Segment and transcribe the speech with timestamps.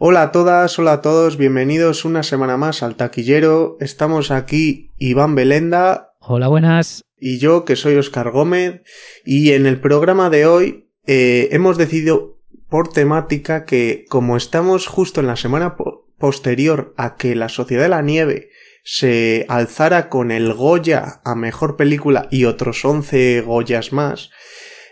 [0.00, 3.76] Hola a todas, hola a todos, bienvenidos una semana más al taquillero.
[3.80, 6.14] Estamos aquí Iván Belenda.
[6.20, 7.02] Hola, buenas.
[7.18, 8.82] Y yo, que soy Oscar Gómez.
[9.24, 12.38] Y en el programa de hoy eh, hemos decidido
[12.68, 15.76] por temática que como estamos justo en la semana
[16.16, 18.50] posterior a que La Sociedad de la Nieve
[18.84, 24.30] se alzara con el Goya a Mejor Película y otros 11 Goyas más,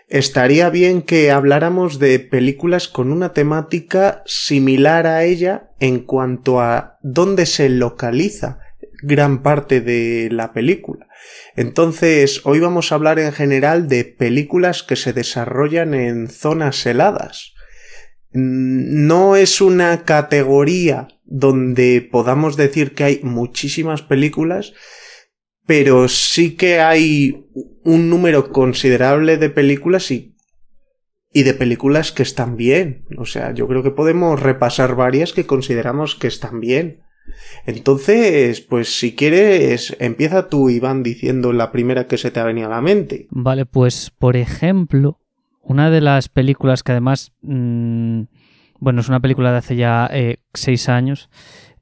[0.08, 6.98] estaría bien que habláramos de películas con una temática similar a ella en cuanto a
[7.02, 8.60] dónde se localiza
[9.02, 11.08] gran parte de la película.
[11.54, 17.54] Entonces, hoy vamos a hablar en general de películas que se desarrollan en zonas heladas.
[18.32, 24.74] Mm, no es una categoría donde podamos decir que hay muchísimas películas,
[25.66, 27.44] pero sí que hay
[27.84, 30.36] un número considerable de películas y,
[31.32, 33.04] y de películas que están bien.
[33.18, 37.02] O sea, yo creo que podemos repasar varias que consideramos que están bien.
[37.66, 42.68] Entonces, pues si quieres, empieza tú, Iván, diciendo la primera que se te ha venido
[42.68, 43.26] a la mente.
[43.30, 45.20] Vale, pues por ejemplo,
[45.62, 48.22] una de las películas que además, mm,
[48.78, 51.28] bueno, es una película de hace ya eh, seis años,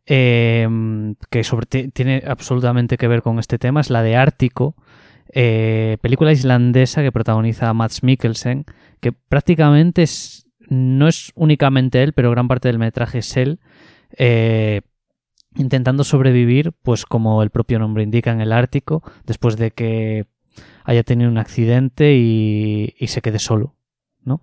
[0.06, 4.77] Em, que sobre tiene absolutamente que ver con este tema, es la de Ártico,
[5.33, 8.66] eh, película islandesa que protagoniza a Mads Mikkelsen,
[9.00, 13.60] que prácticamente es, no es únicamente él, pero gran parte del metraje es él,
[14.19, 14.82] eh,
[15.56, 20.27] intentando sobrevivir, pues como el propio nombre indica, en el Ártico, después de que
[20.84, 23.75] haya tenido un accidente y, se quede solo,
[24.22, 24.42] ¿no?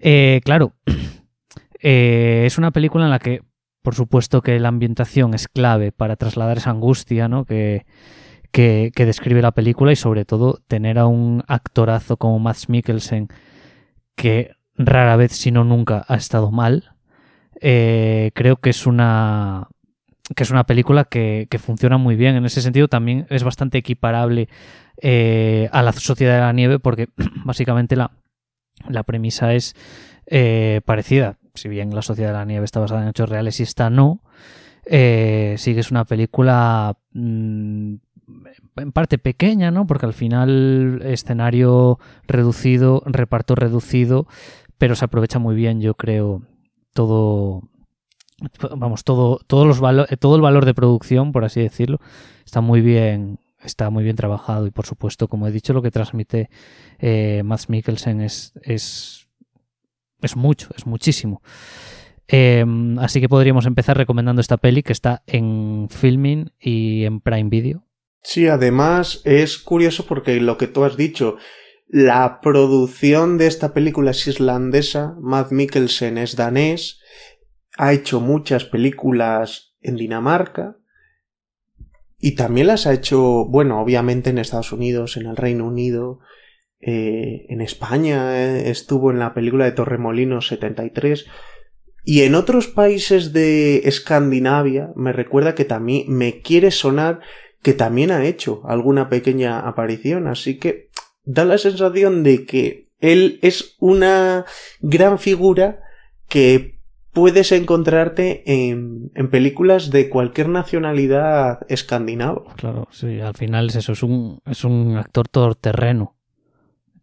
[0.00, 0.74] Eh, claro,
[1.80, 3.42] es una película en la que
[3.84, 7.44] por supuesto que la ambientación es clave para trasladar esa angustia ¿no?
[7.44, 7.84] que,
[8.50, 13.28] que, describe la película y sobre todo tener a un actorazo como Mads Mikkelsen
[14.16, 16.94] que rara vez, si no nunca, ha estado mal.
[17.60, 19.68] Eh, creo que es una
[20.34, 22.36] que es una película que, funciona muy bien.
[22.36, 24.48] En ese sentido también es bastante equiparable
[25.02, 27.10] eh, a la Sociedad de la Nieve porque
[27.44, 28.12] básicamente la,
[28.88, 29.76] la premisa es
[30.24, 33.62] eh, parecida si bien La Sociedad de la Nieve está basada en hechos reales y
[33.62, 34.20] esta no,
[34.84, 37.94] eh, sí que es una película mm,
[38.76, 39.86] en parte pequeña, ¿no?
[39.86, 44.26] Porque al final escenario reducido, reparto reducido,
[44.78, 46.42] pero se aprovecha muy bien, yo creo,
[46.92, 47.62] todo
[48.76, 52.00] vamos, todo todos los todo el valor de producción, por así decirlo,
[52.44, 55.90] está muy bien está muy bien trabajado y por supuesto, como he dicho, lo que
[55.90, 56.50] transmite
[56.98, 59.23] eh, Mads Mikkelsen es
[60.24, 61.42] es mucho, es muchísimo.
[62.26, 67.50] Em, así que podríamos empezar recomendando esta peli que está en Filming y en Prime
[67.50, 67.84] Video.
[68.22, 71.36] Sí, además es curioso porque lo que tú has dicho,
[71.88, 77.00] la producción de esta película es islandesa, Matt Mikkelsen es danés,
[77.76, 80.78] ha hecho muchas películas en Dinamarca
[82.18, 86.20] y también las ha hecho, bueno, obviamente en Estados Unidos, en el Reino Unido,
[86.86, 91.24] eh, en España eh, estuvo en la película de Torremolinos 73
[92.04, 97.20] y en otros países de Escandinavia me recuerda que también me quiere sonar
[97.62, 100.90] que también ha hecho alguna pequeña aparición, así que
[101.24, 104.44] da la sensación de que él es una
[104.80, 105.80] gran figura
[106.28, 106.78] que
[107.14, 112.42] puedes encontrarte en, en, películas de cualquier nacionalidad escandinava.
[112.56, 116.13] Claro, sí, al final es eso, es un, es un actor todoterreno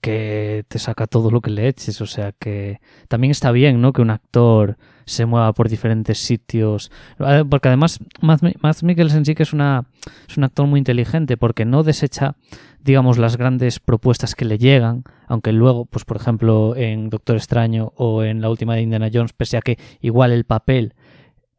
[0.01, 2.01] que te saca todo lo que le eches.
[2.01, 3.93] O sea que también está bien, ¿no?
[3.93, 6.91] Que un actor se mueva por diferentes sitios.
[7.19, 9.85] Eh, porque además, Matt Mikkelsen sí que es, una,
[10.27, 12.35] es un actor muy inteligente porque no desecha,
[12.83, 15.03] digamos, las grandes propuestas que le llegan.
[15.27, 19.33] Aunque luego, pues por ejemplo, en Doctor Extraño o en la última de Indiana Jones,
[19.33, 20.95] pese a que igual el papel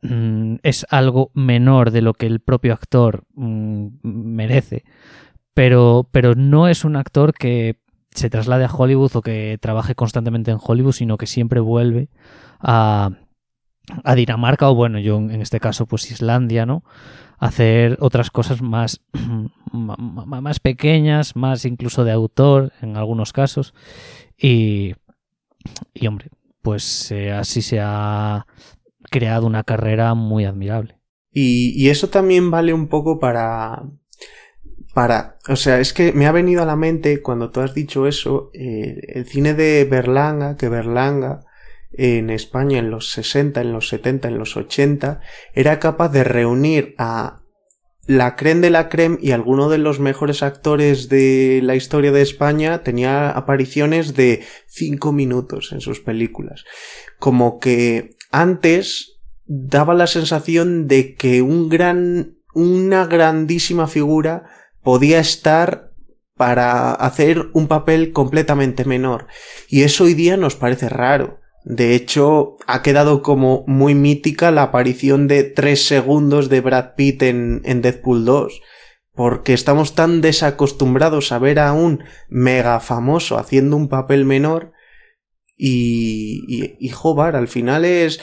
[0.03, 4.85] mm, es algo menor de lo que el propio actor mm, merece.
[5.55, 7.82] Pero, pero no es un actor que
[8.15, 12.09] se traslade a Hollywood o que trabaje constantemente en Hollywood, sino que siempre vuelve
[12.61, 13.11] a,
[14.05, 16.85] a Dinamarca o bueno, yo en este caso pues Islandia, ¿no?
[17.43, 19.01] hacer otras cosas más,
[19.73, 23.75] más pequeñas, más incluso de autor en algunos casos.
[24.39, 24.95] Y,
[25.93, 26.29] y hombre,
[26.63, 28.47] pues eh, así se ha
[29.11, 31.01] creado una carrera muy admirable.
[31.33, 33.83] Y, y, eso también vale un poco para,
[34.95, 38.07] para, o sea, es que me ha venido a la mente cuando tú has dicho
[38.07, 41.45] eso, eh, el cine de Berlanga, que Berlanga
[41.93, 45.21] en España en los 60, en los 70, en los 80,
[45.55, 47.43] era capaz de reunir a
[48.07, 52.23] la creme de la creme y alguno de los mejores actores de la historia de
[52.23, 56.65] España tenía apariciones de cinco minutos en sus películas.
[57.19, 64.47] Como que antes daba la sensación de que un gran, una grandísima figura
[64.83, 65.93] podía estar
[66.37, 69.27] para hacer un papel completamente menor.
[69.69, 71.41] Y eso hoy día nos parece raro.
[71.65, 77.23] De hecho, ha quedado como muy mítica la aparición de tres segundos de Brad Pitt
[77.23, 78.61] en, en Deadpool 2.
[79.15, 84.73] Porque estamos tan desacostumbrados a ver a un mega famoso haciendo un papel menor.
[85.57, 88.21] Y, y, y jobar, al final es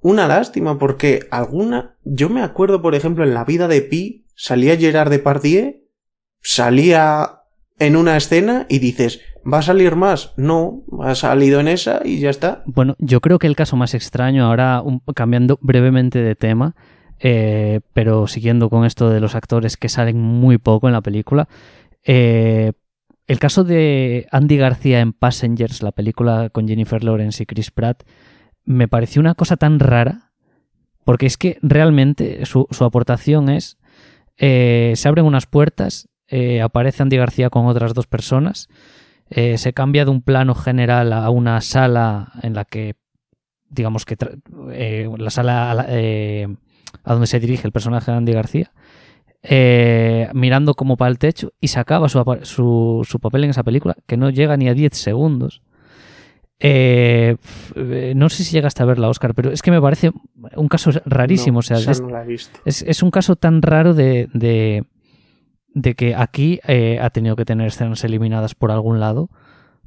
[0.00, 4.76] una lástima porque alguna, yo me acuerdo por ejemplo en la vida de Pi salía
[4.76, 5.82] Gerard Depardieu,
[6.40, 7.40] salía
[7.78, 9.20] en una escena y dices,
[9.50, 10.32] ¿va a salir más?
[10.36, 12.62] No, ha salido en esa y ya está.
[12.66, 14.82] Bueno, yo creo que el caso más extraño, ahora
[15.14, 16.74] cambiando brevemente de tema,
[17.20, 21.48] eh, pero siguiendo con esto de los actores que salen muy poco en la película,
[22.04, 22.72] eh,
[23.26, 28.02] el caso de Andy García en Passengers, la película con Jennifer Lawrence y Chris Pratt,
[28.64, 30.32] me pareció una cosa tan rara,
[31.04, 33.78] porque es que realmente su, aportación es,
[34.36, 38.68] eh, se abren unas puertas, eh, aparece Andy García con otras dos personas,
[39.28, 42.96] eh, se cambia de un plano general a una sala en la que,
[43.68, 44.16] digamos que
[45.18, 48.72] la sala a donde se dirige el personaje de Andy García,
[50.32, 53.96] mirando como para el techo y se acaba su, su, su, papel en esa película,
[54.06, 55.62] que no llega ni a 10 segundos.
[56.60, 57.36] Eh,
[58.14, 60.12] no sé si llegaste a verla, Oscar, pero es que me parece
[60.56, 61.58] un caso rarísimo.
[61.60, 61.78] o sea,
[62.64, 68.04] es, un caso tan raro de, de, que aquí eh, ha tenido que tener escenas
[68.04, 69.30] eliminadas por algún lado.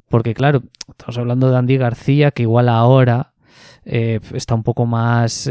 [0.08, 3.34] Porque, claro, estamos hablando de Andy García, que igual ahora
[3.84, 5.50] eh, está un poco más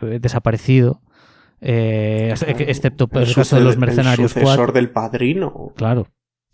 [0.00, 1.00] desaparecido.
[1.60, 4.36] excepto por el, caso de los mercenarios.
[4.36, 5.72] El sucesor del padrino.
[5.76, 6.08] Claro.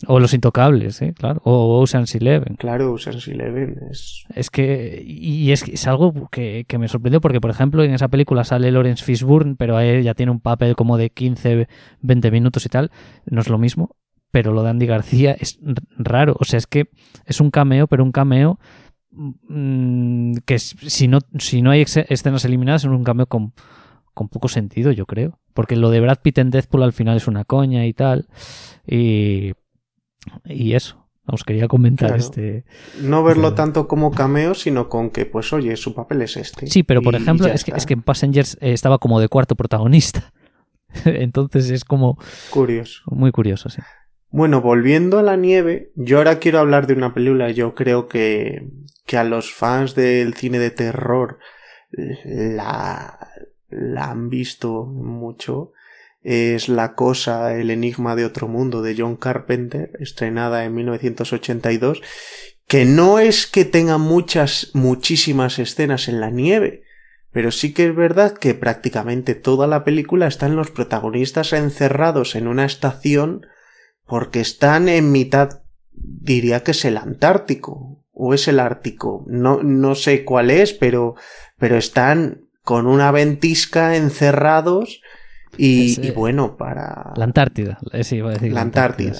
[0.06, 1.14] O Los Intocables, ¿eh?
[1.16, 1.40] claro.
[1.44, 2.56] O Ocean's Eleven.
[2.56, 4.24] Claro, Ocean's Eleven es...
[4.34, 5.02] Es que...
[5.06, 9.04] Y es, es algo que, me sorprendió porque, por ejemplo, en esa película sale Lawrence
[9.04, 11.68] Fishburne, pero él ya tiene un papel como de 15,
[12.00, 12.90] 20 minutos y tal.
[13.26, 13.96] No es lo mismo.
[14.30, 15.60] Pero lo de Andy García es
[15.96, 16.36] raro.
[16.40, 16.88] O sea, es que
[17.26, 18.58] es un cameo, pero un cameo
[19.12, 23.52] mm, que si no, si no hay escenas eliminadas es un cameo con,
[24.14, 25.38] con poco sentido, yo creo.
[25.54, 28.28] Porque lo de Brad Pitt en Deadpool al final es una coña y tal.
[28.86, 29.52] Y
[30.44, 32.64] y eso, os quería comentar este.
[33.00, 36.66] No verlo tanto como cameo, sino con que, pues oye, su papel es este.
[36.66, 39.54] Sí, pero por ejemplo, es que, es que, en Passengers eh, estaba como de cuarto
[39.54, 40.32] protagonista.
[41.04, 42.18] Entonces es como.
[42.50, 43.02] Curioso.
[43.06, 43.80] Muy curioso, sí.
[44.30, 47.50] Bueno, volviendo a la nieve, yo ahora quiero hablar de una película.
[47.50, 48.66] Yo creo que,
[49.06, 51.38] que a los fans del cine de terror
[52.24, 53.28] la,
[53.68, 55.72] la han visto mucho
[56.22, 62.00] es La cosa, el enigma de otro mundo de John Carpenter, estrenada en 1982,
[62.66, 66.84] que no es que tenga muchas, muchísimas escenas en la nieve,
[67.30, 72.46] pero sí que es verdad que prácticamente toda la película están los protagonistas encerrados en
[72.46, 73.46] una estación
[74.06, 79.94] porque están en mitad, diría que es el Antártico o es el Ártico, no, no
[79.94, 81.14] sé cuál es, pero,
[81.58, 85.01] pero están con una ventisca encerrados
[85.56, 87.12] y, eh, bueno, para...
[87.16, 88.52] La Antártida, sí, iba a decir.
[88.52, 89.12] La Antártida.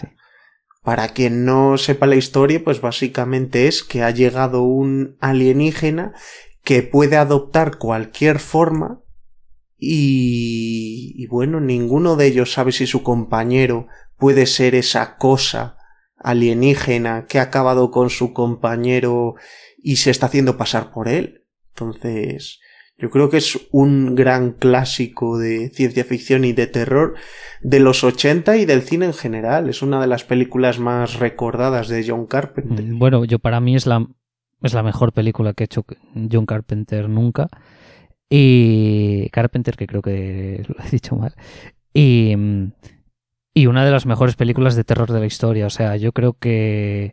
[0.83, 6.13] Para quien no sepa la historia, pues básicamente es que ha llegado un alienígena
[6.65, 9.01] que puede adoptar cualquier forma
[9.79, 15.77] y, y bueno, ninguno de ellos sabe si su compañero puede ser esa cosa
[16.19, 19.35] alienígena que ha acabado con su compañero
[19.83, 21.45] y se está haciendo pasar por él.
[21.71, 22.61] Entonces,
[23.03, 27.15] yo creo que es un gran clásico de ciencia ficción y de terror
[27.61, 29.69] de los 80 y del cine en general.
[29.69, 32.85] Es una de las películas más recordadas de John Carpenter.
[32.85, 34.07] Mm, bueno, yo para mí es la,
[34.63, 35.85] es la mejor película que ha hecho
[36.31, 37.49] John Carpenter nunca.
[38.31, 41.35] Y Carpenter, que creo que lo he dicho mal.
[41.93, 42.37] Y,
[43.53, 45.67] y una de las mejores películas de terror de la historia.
[45.67, 47.11] O sea, yo creo que,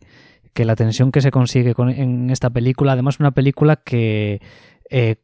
[0.53, 4.39] que la tensión que se consigue con, en esta película, además una película que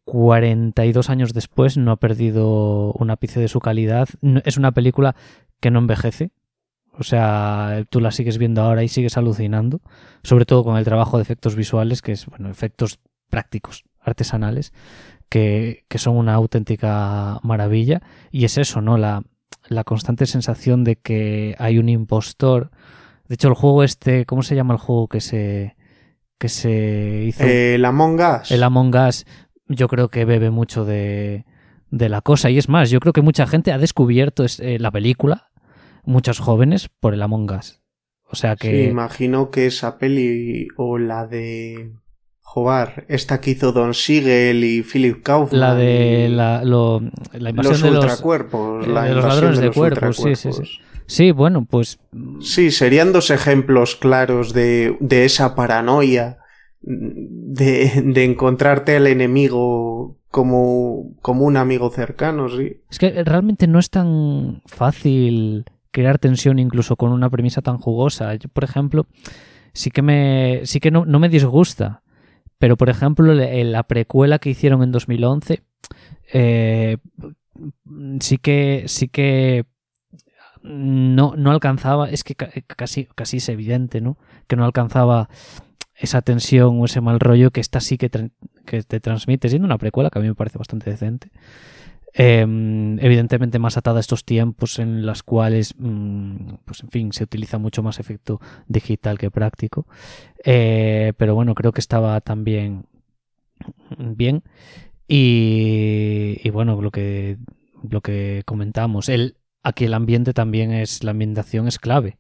[0.03, 4.07] 42 eh, años después no ha perdido un ápice de su calidad.
[4.43, 5.15] Es una película
[5.60, 6.31] que no envejece.
[6.98, 9.81] O sea, tú la sigues viendo ahora y sigues alucinando.
[10.24, 14.72] Sobre todo con el trabajo de efectos visuales, que es, bueno, efectos prácticos, artesanales,
[15.29, 18.01] que, son una auténtica maravilla.
[18.31, 18.98] Y es eso, ¿no?
[18.98, 19.24] La,
[19.67, 22.72] la constante sensación de que hay un impostor.
[23.27, 25.75] De hecho, el juego este, ¿cómo se llama el juego que se,
[26.38, 27.43] que se hizo?
[27.43, 28.51] el Among Us.
[28.51, 29.25] El Among Us
[29.67, 31.45] yo creo que bebe mucho de,
[31.91, 32.50] de la cosa.
[32.50, 35.50] Y es más, yo creo que mucha gente ha descubierto eh, la película,
[36.03, 37.81] muchos jóvenes, por el Among Us.
[38.29, 38.69] O sea que.
[38.69, 41.93] Sí, imagino que esa peli o la de.
[42.48, 45.60] Jobar, esta que hizo Don Siegel y Philip Kaufman.
[45.60, 47.01] La de la, lo,
[47.34, 48.88] la invasión los de los, ultracuerpos.
[48.88, 50.63] la de los ladrones de, cuerpos, sí, sí, sí.
[51.07, 52.00] Sí, bueno, pues
[52.39, 56.38] Sí, serían dos ejemplos claros de, de esa paranoia,
[56.88, 62.82] de, de encontrarte al enemigo como, como un amigo cercano, sí.
[62.89, 68.36] es que realmente no es tan fácil crear tensión incluso con una premisa tan jugosa.
[68.36, 69.08] Yo, por ejemplo,
[69.74, 72.04] sí que me sí que no, no me disgusta,
[72.60, 75.63] pero por ejemplo, la precuela que hicieron en 2011
[76.34, 76.98] eh,
[78.20, 79.65] sí que sí que
[80.63, 84.18] no, no alcanzaba, es que ca- casi, casi es evidente, ¿no?
[84.48, 85.30] Que no alcanzaba
[85.97, 90.09] esa tensión o ese mal rollo que esta sí que, te transmite, siendo una precuela
[90.09, 91.29] que a mí me parece bastante decente.
[92.17, 97.25] Eh, evidentemente más atada a estos tiempos en los cuales, mm, pues en fin, se
[97.25, 99.87] utiliza mucho más efecto digital que práctico.
[100.43, 102.85] Eh, pero bueno, creo que estaba también
[103.97, 104.43] bien.
[105.07, 107.37] Y, y bueno, lo que,
[107.89, 112.17] lo que comentamos, el, aquí el ambiente también es, la ambientación es clave.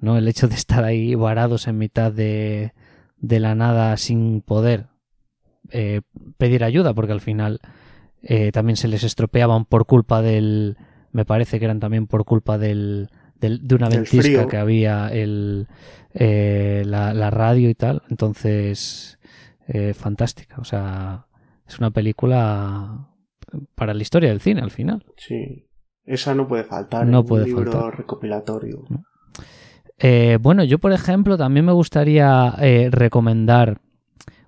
[0.00, 0.16] ¿no?
[0.16, 2.72] El hecho de estar ahí varados en mitad de,
[3.20, 4.86] de la nada sin poder
[5.70, 6.00] eh,
[6.38, 7.60] pedir ayuda, porque al final
[8.22, 10.76] eh, también se les estropeaban por culpa del.
[11.12, 13.08] Me parece que eran también por culpa del,
[13.40, 15.66] del- de una ventisca que había el,
[16.14, 18.02] eh, la, la radio y tal.
[18.10, 19.18] Entonces,
[19.66, 20.56] eh, fantástica.
[20.60, 21.26] O sea,
[21.66, 23.08] es una película
[23.74, 25.04] para la historia del cine al final.
[25.16, 25.66] Sí.
[26.04, 27.98] Esa no puede faltar No en puede un libro faltar.
[27.98, 28.84] recopilatorio.
[30.02, 33.80] Eh, bueno, yo por ejemplo también me gustaría eh, recomendar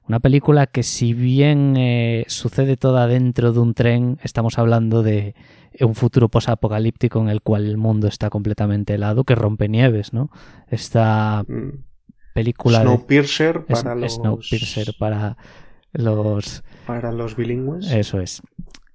[0.09, 5.35] una película que si bien eh, sucede toda dentro de un tren, estamos hablando de
[5.81, 10.31] un futuro posapocalíptico en el cual el mundo está completamente helado, que rompe nieves, ¿no?
[10.69, 11.85] Esta Mm.
[12.35, 15.37] película de Snowpiercer es- para los, Snowpiercer para
[15.93, 17.91] los para los bilingües.
[17.93, 18.43] Eso es.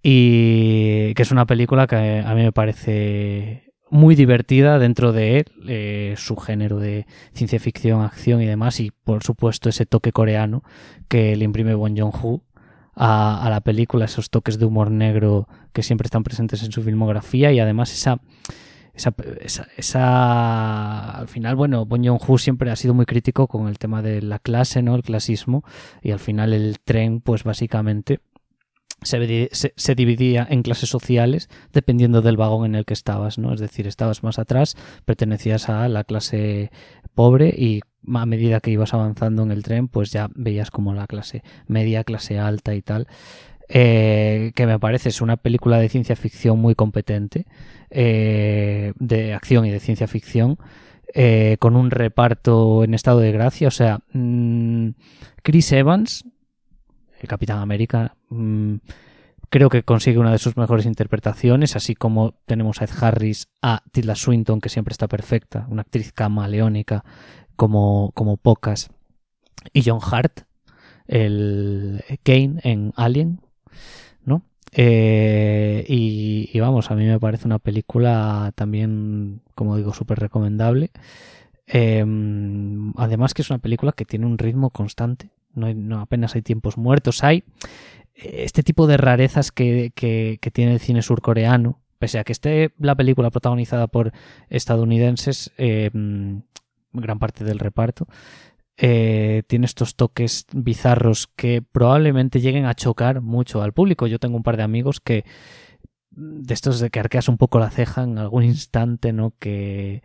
[0.03, 6.13] Y que es una película que a mí me parece muy divertida dentro de eh,
[6.17, 8.79] su género de ciencia ficción, acción y demás.
[8.79, 10.63] Y por supuesto ese toque coreano
[11.07, 12.41] que le imprime Won Jong-ho
[12.95, 17.51] a, la película, esos toques de humor negro que siempre están presentes en su filmografía
[17.51, 18.19] y además esa...
[18.93, 23.77] Esa, esa, esa- al final, bueno, Bon Joon-ho siempre ha sido muy crítico con el
[23.77, 24.95] tema de la clase, ¿no?
[24.95, 25.63] El clasismo
[26.01, 28.21] y al final el tren, pues básicamente
[29.01, 33.53] se, se dividía en clases sociales dependiendo del vagón en el que estabas, ¿no?
[33.53, 34.75] Es decir, estabas más atrás,
[35.05, 36.71] pertenecías a la clase
[37.13, 37.81] pobre y
[38.13, 42.03] a medida que ibas avanzando en el tren, pues ya veías como la clase media,
[42.03, 43.07] clase alta y tal.
[43.69, 47.45] Eh, que me parece es una película de ciencia ficción muy competente,
[47.89, 50.57] eh, de acción y de ciencia ficción,
[51.13, 53.67] eh, con un reparto en estado de gracia.
[53.67, 54.89] O sea, mm,
[55.43, 56.23] Chris Evans,
[57.19, 58.75] el Capitán América, mm,
[59.49, 63.83] creo que consigue una de sus mejores interpretaciones, así como tenemos a Ed Harris, a
[63.91, 67.03] Tilda Swinton, que siempre está perfecta, una actriz camaleónica
[67.55, 68.89] como, como pocas,
[69.73, 70.41] y John Hart,
[71.07, 73.41] el Kane en Alien,
[74.25, 74.43] ¿no?
[74.73, 80.91] Eh, y, vamos, a mí me parece una película también, como digo, súper recomendable.
[81.67, 82.05] Eh,
[82.95, 85.31] además que es una película que tiene un ritmo constante.
[85.57, 87.23] No, apenas hay tiempos muertos.
[87.23, 87.43] Hay
[88.15, 91.81] eh, este tipo de rarezas que, que- tiene el cine surcoreano.
[91.99, 94.11] Pese a que esté la película protagonizada por
[94.49, 96.37] estadounidenses, eh, mm,
[96.93, 98.07] gran parte del reparto,
[98.77, 104.05] eh, tiene estos toques bizarros que probablemente lleguen a chocar mucho al público.
[104.05, 105.25] Yo tengo un par de amigos que
[106.11, 109.33] de estos de que arqueas un poco la ceja en algún instante, ¿no?
[109.39, 110.03] Que-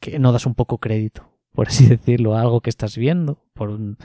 [0.00, 3.96] que no das un poco crédito, por así decirlo, algo que estás viendo, por un,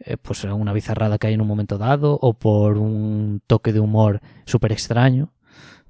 [0.00, 3.80] eh, pues una bizarrada que hay en un momento dado, o por un toque de
[3.80, 5.30] humor súper extraño.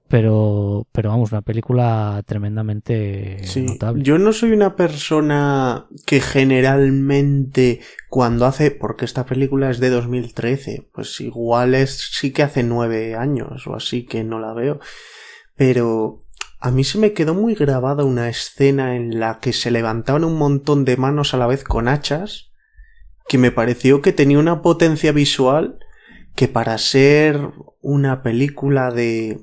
[0.06, 3.62] Pero, pero vamos, una película tremendamente Sí.
[3.62, 4.02] notable.
[4.02, 7.80] Yo no soy una persona que generalmente
[8.10, 13.14] cuando hace, porque esta película es de 2013, pues igual es sí que hace nueve
[13.14, 14.78] años o así que no la veo,
[15.56, 16.23] pero
[16.64, 20.38] a mí se me quedó muy grabada una escena en la que se levantaban un
[20.38, 22.52] montón de manos a la vez con hachas,
[23.28, 25.78] que me pareció que tenía una potencia visual
[26.34, 27.38] que para ser
[27.82, 29.40] una película de,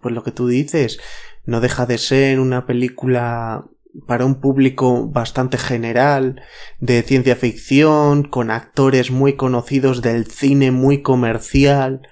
[0.00, 1.00] pues lo que tú dices,
[1.44, 3.66] no deja de ser una película
[4.06, 6.40] para un público bastante general
[6.80, 12.08] de ciencia ficción, con actores muy conocidos del cine muy comercial.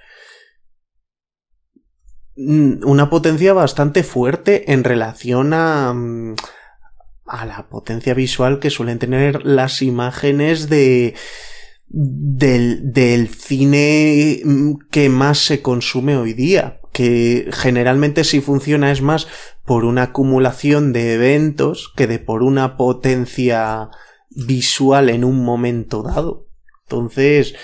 [2.36, 6.34] Mm, Una potencia bastante fuerte en relación a, mm,
[7.26, 11.14] a la potencia visual que suelen tener las imágenes de
[11.94, 14.40] del, del cine
[14.90, 19.28] que más se consume hoy día, que generalmente si funciona es más
[19.66, 23.90] por una acumulación de eventos que de por una potencia
[24.30, 26.46] visual en un momento dado.
[26.84, 27.54] Entonces,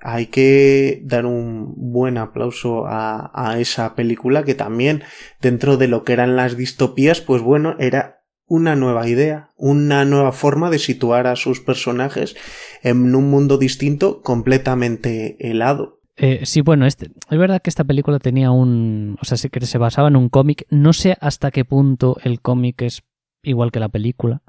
[0.00, 5.02] hay que dar un buen aplauso a, a, esa película que también
[5.40, 10.32] dentro de lo que eran las distopías pues bueno era una nueva idea una nueva
[10.32, 12.36] forma de situar a sus personajes
[12.82, 18.18] en un mundo distinto completamente helado eh, sí, bueno, este, es verdad que esta película
[18.18, 19.16] tenía un.
[19.22, 20.66] O sea, que se basaba en un cómic.
[20.68, 23.04] No sé hasta qué punto el cómic es
[23.44, 24.42] igual que la película.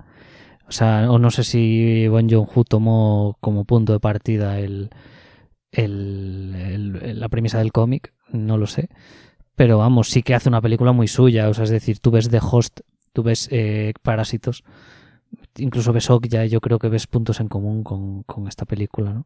[0.67, 4.89] O sea, o no sé si Bon Joon-ho tomó como punto de partida el,
[5.71, 8.89] el, la premisa del cómic, no lo sé.
[9.55, 11.49] Pero vamos, sí que hace una película muy suya.
[11.49, 12.79] O sea, es decir, tú ves The Host,
[13.13, 14.63] tú ves eh, Parásitos,
[15.57, 19.25] incluso ves ya yo creo que ves puntos en común con, con esta película, ¿no?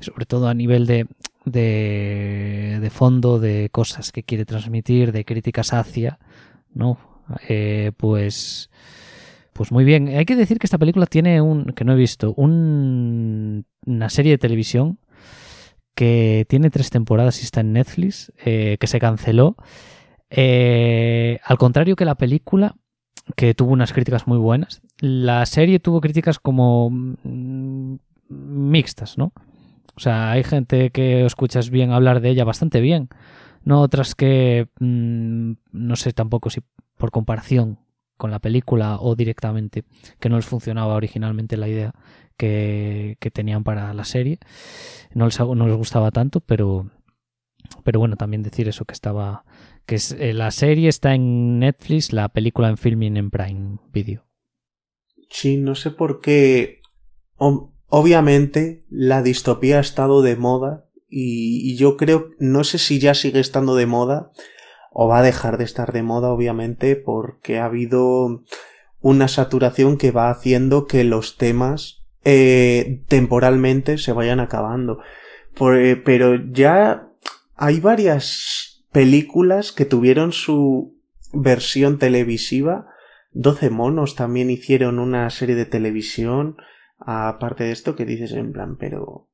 [0.00, 1.06] Sobre todo a nivel de,
[1.44, 6.18] de, fondo, de cosas que quiere transmitir, de críticas hacia,
[6.74, 6.98] ¿no?
[7.48, 8.70] Eh, pues,
[9.52, 10.08] pues muy bien.
[10.08, 14.32] Hay que decir que esta película tiene un, que no he visto, un, una serie
[14.32, 14.98] de televisión
[15.94, 19.56] que tiene tres temporadas y está en Netflix, eh, que se canceló.
[20.30, 22.76] Eh, al contrario que la película,
[23.36, 27.96] que tuvo unas críticas muy buenas, la serie tuvo críticas como mm,
[28.28, 29.32] mixtas, ¿no?
[29.94, 33.10] O sea, hay gente que escuchas bien hablar de ella bastante bien,
[33.62, 36.62] no otras que mm, no sé tampoco si
[36.96, 37.78] por comparación
[38.16, 39.84] con la película o directamente
[40.20, 41.92] que no les funcionaba originalmente la idea
[42.42, 44.38] que, tenían para la serie.
[45.14, 46.90] No les, no les gustaba tanto, pero,
[47.84, 49.44] pero bueno, también decir eso que estaba
[49.86, 54.24] que es, eh, la serie está en Netflix, la película en filming en Prime Video.
[55.30, 56.80] Sí, no sé por qué.
[57.88, 63.40] Obviamente, la distopía ha estado de moda y, yo creo, no sé si ya sigue
[63.40, 64.30] estando de moda
[64.92, 68.44] o va a dejar de estar de moda, obviamente, porque ha habido
[69.00, 75.00] una saturación que va haciendo que los temas eh, temporalmente se vayan acabando.
[75.54, 77.08] Por, eh, pero ya
[77.56, 80.98] hay varias películas que tuvieron su
[81.32, 82.86] versión televisiva.
[83.32, 86.56] 12 monos también hicieron una serie de televisión.
[86.98, 89.28] Aparte de esto que dices en plan, pero...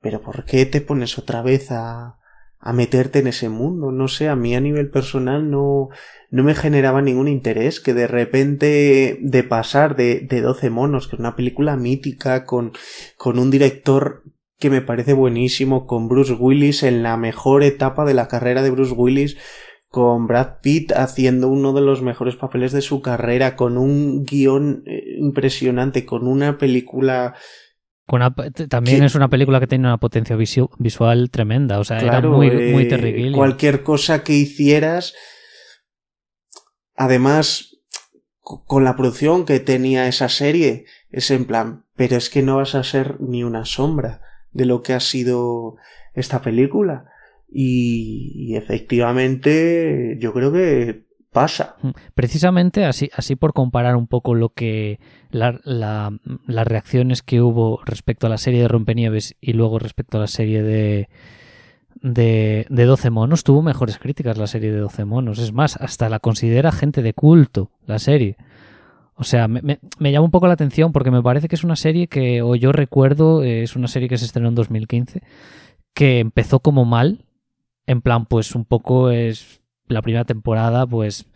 [0.00, 2.18] Pero ¿por qué te pones otra vez a,
[2.62, 3.90] a meterte en ese mundo.
[3.90, 5.88] No sé, a mí a nivel personal no,
[6.30, 11.16] no me generaba ningún interés que de repente de pasar de, de 12 monos, que
[11.16, 12.72] es una película mítica con,
[13.16, 14.22] con un director
[14.58, 18.70] que me parece buenísimo, con Bruce Willis en la mejor etapa de la carrera de
[18.70, 19.36] Bruce Willis,
[19.88, 24.84] con Brad Pitt haciendo uno de los mejores papeles de su carrera, con un guion
[24.86, 27.34] eh, impresionante, con una película
[28.68, 32.84] también es una película que tiene una potencia visual tremenda, o sea, era muy, muy
[32.84, 33.32] eh, terrible.
[33.32, 35.14] Cualquier cosa que hicieras,
[36.96, 37.78] además,
[38.40, 42.74] con la producción que tenía esa serie, es en plan, pero es que no vas
[42.74, 45.76] a ser ni una sombra de lo que ha sido
[46.14, 47.06] esta película.
[47.54, 51.76] y efectivamente, yo creo que pasa.
[52.14, 58.26] Precisamente así, así por comparar un poco lo que la, las reacciones que hubo respecto
[58.26, 61.08] a la serie de Rompenieves y luego respecto a la serie de,
[62.02, 65.38] de, de 12 monos, tuvo mejores críticas la serie de 12 monos.
[65.38, 68.36] Es más, hasta la considera gente de culto, la serie.
[69.14, 72.08] O sea, me, llama un poco la atención porque me parece que es una serie
[72.08, 75.22] que, o yo recuerdo, es una serie que se estrenó en 2015,
[75.94, 77.24] que empezó como mal,
[77.86, 81.26] en plan, pues un poco es la primera temporada, pues,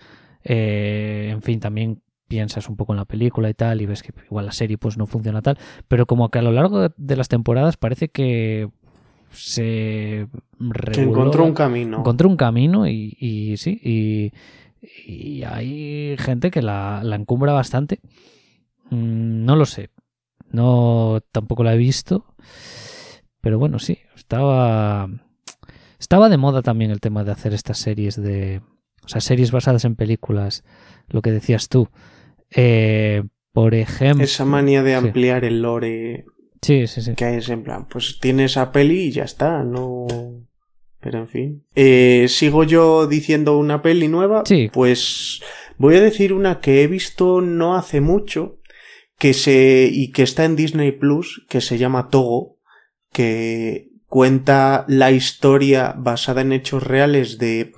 [0.45, 4.13] eh, en fin, también piensas un poco en la película y tal, y ves que
[4.25, 7.29] igual la serie pues no funciona tal, pero como que a lo largo de las
[7.29, 8.69] temporadas parece que
[9.31, 10.29] se
[10.93, 11.99] que encontró un camino.
[11.99, 14.33] Encontró un camino y, y sí, y,
[15.11, 18.01] y, hay gente que la, la encumbra bastante.
[18.91, 19.91] Mm, no lo sé.
[20.51, 22.25] No, tampoco la he visto.
[23.41, 25.09] Pero bueno, sí, estaba
[25.99, 28.61] estaba de moda también el tema de hacer estas series de.
[29.05, 30.65] O sea, series basadas en películas,
[31.09, 31.89] lo que decías tú.
[32.51, 34.25] Eh, por ejemplo.
[34.25, 36.25] Esa manía de ampliar el lore.
[36.61, 37.15] Sí, sí, sí.
[37.15, 40.07] Que es en plan, pues tienes a peli y ya está, no.
[41.01, 41.65] Pero en fin.
[41.75, 44.43] Eh, ¿Sigo yo diciendo una peli nueva?
[44.45, 44.71] Sí.
[44.73, 45.41] Pues
[45.79, 48.59] voy a decir una que he visto no hace mucho.
[49.19, 49.89] Que se.
[49.91, 52.59] y que está en Disney Plus, que se llama Togo.
[53.13, 57.75] Que cuenta la historia basada en hechos reales de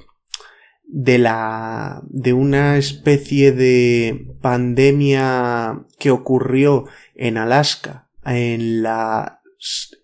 [0.84, 6.84] de la de una especie de pandemia que ocurrió
[7.16, 9.40] en Alaska en la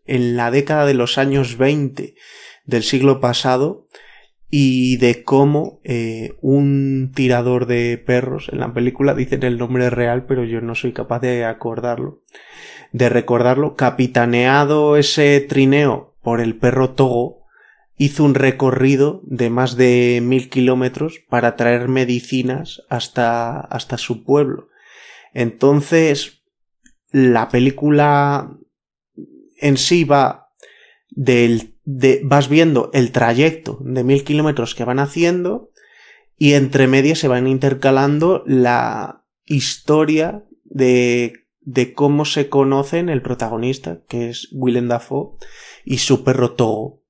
[0.06, 2.16] en la década de los años 20
[2.64, 3.86] del siglo pasado
[4.50, 10.26] y de cómo eh, un tirador de perros en la película dicen el nombre real
[10.26, 12.24] pero yo no soy capaz de acordarlo
[12.90, 17.44] de recordarlo capitaneado ese trineo por el perro Togo
[17.96, 24.68] hizo un recorrido de más de mil kilómetros para traer medicinas hasta, hasta su pueblo.
[25.32, 26.42] Entonces,
[27.12, 28.56] la película
[29.58, 30.50] en sí va
[31.10, 35.70] del, de, vas viendo el trayecto de mil kilómetros que van haciendo
[36.36, 44.00] y entre medias se van intercalando la historia de, de cómo se conocen el protagonista,
[44.08, 45.36] que es Willem Dafoe,
[45.84, 47.02] y su perro Togo.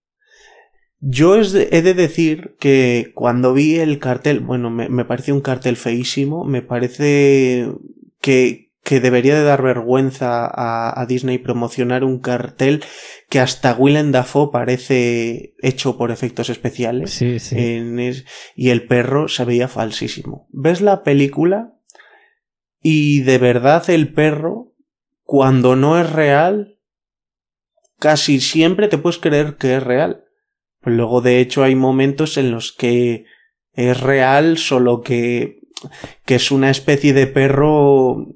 [1.06, 5.76] Yo he de decir que cuando vi el cartel, bueno, me, me pareció un cartel
[5.76, 7.70] feísimo, me parece
[8.22, 12.82] que, que debería de dar vergüenza a, a, Disney promocionar un cartel
[13.28, 17.10] que hasta Willem Dafoe parece hecho por efectos especiales.
[17.10, 17.56] Sí, sí.
[17.58, 18.24] En es,
[18.56, 20.48] y el perro se veía falsísimo.
[20.52, 21.74] ¿Ves la película?
[22.80, 24.72] Y de verdad el perro,
[25.22, 26.73] cuando no es real,
[28.04, 30.26] casi siempre te puedes creer que es real.
[30.82, 33.24] Luego, de hecho, hay momentos en los que
[33.72, 35.60] es real, solo que,
[36.26, 38.26] que es una especie de perro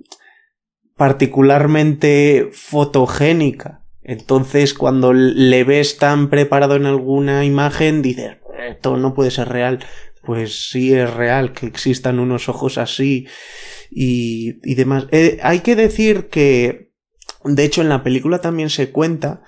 [0.96, 3.84] particularmente fotogénica.
[4.00, 8.38] Entonces, cuando le ves tan preparado en alguna imagen, dices,
[8.70, 9.80] esto no puede ser real.
[10.24, 13.26] Pues sí es real que existan unos ojos así
[13.90, 15.08] y, y demás.
[15.10, 16.87] Eh, hay que decir que,
[17.54, 19.42] de hecho, en la película también se cuenta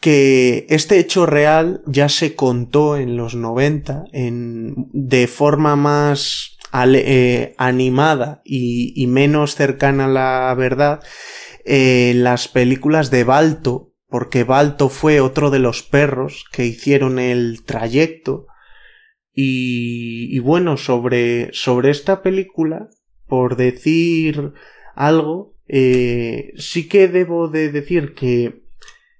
[0.00, 7.54] que este hecho real ya se contó en los 90 en, de forma más eh,
[7.58, 11.02] animada y, menos cercana a la verdad
[11.64, 17.64] eh, las películas de Balto, porque Balto fue otro de los perros que hicieron el
[17.64, 18.46] trayecto.
[19.32, 22.88] Y, y bueno, sobre, sobre esta película,
[23.26, 24.52] por decir
[24.94, 28.62] algo, eh, sí que debo de decir que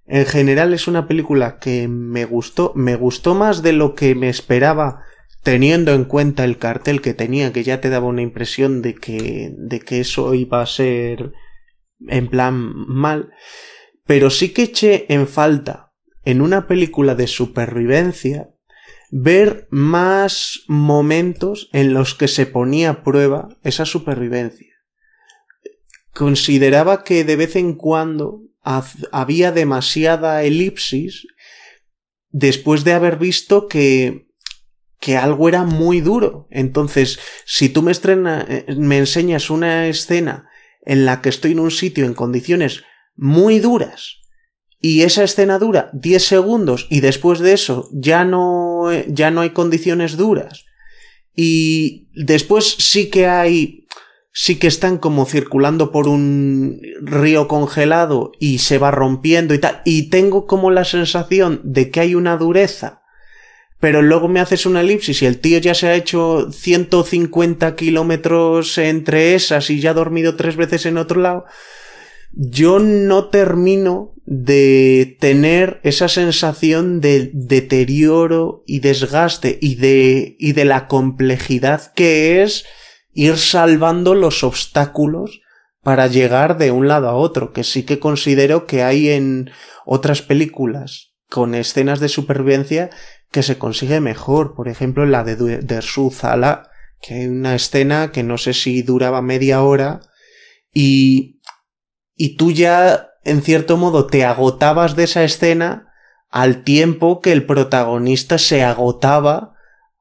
[0.06, 4.30] en general es una película que me gustó, me gustó más de lo que me
[4.30, 5.02] esperaba
[5.42, 9.52] teniendo en cuenta el cartel que tenía, que ya te daba una impresión de que,
[9.56, 11.32] de que eso iba a ser
[12.06, 13.30] en plan mal,
[14.06, 15.92] pero sí que eché en falta
[16.24, 18.50] en una película de supervivencia
[19.10, 24.67] ver más momentos en los que se ponía a prueba esa supervivencia.
[26.18, 31.26] Consideraba que de vez en cuando había demasiada elipsis
[32.30, 34.28] después de haber visto que
[35.00, 36.48] que algo era muy duro.
[36.50, 40.48] Entonces, si tú me, estrena, eh, me enseñas una escena
[40.82, 42.82] en la que estoy en un sitio en condiciones
[43.14, 44.16] muy duras
[44.80, 49.50] y esa escena dura 10 segundos y después de eso ya no, ya no hay
[49.50, 50.64] condiciones duras
[51.34, 53.86] y después sí que hay
[54.32, 59.82] sí que están como circulando por un río congelado y se va rompiendo y tal.
[59.84, 63.02] Y tengo como la sensación de que hay una dureza.
[63.80, 68.76] Pero luego me haces una elipsis y el tío ya se ha hecho 150 kilómetros
[68.78, 71.44] entre esas y ya ha dormido tres veces en otro lado.
[72.32, 80.64] Yo no termino de tener esa sensación de deterioro y desgaste y de, y de
[80.64, 82.66] la complejidad que es
[83.18, 85.40] ir salvando los obstáculos
[85.82, 89.50] para llegar de un lado a otro, que sí que considero que hay en
[89.84, 92.90] otras películas con escenas de supervivencia
[93.32, 98.22] que se consigue mejor, por ejemplo la de Dersu Zala, que hay una escena que
[98.22, 100.00] no sé si duraba media hora
[100.72, 101.40] y
[102.14, 105.92] y tú ya en cierto modo te agotabas de esa escena
[106.30, 109.57] al tiempo que el protagonista se agotaba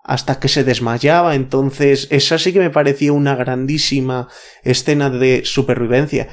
[0.08, 1.36] hasta que se desmayaba.
[1.36, 4.30] Entonces, esa sí que me parecía una grandísima
[4.63, 6.30] escena de supervivencia.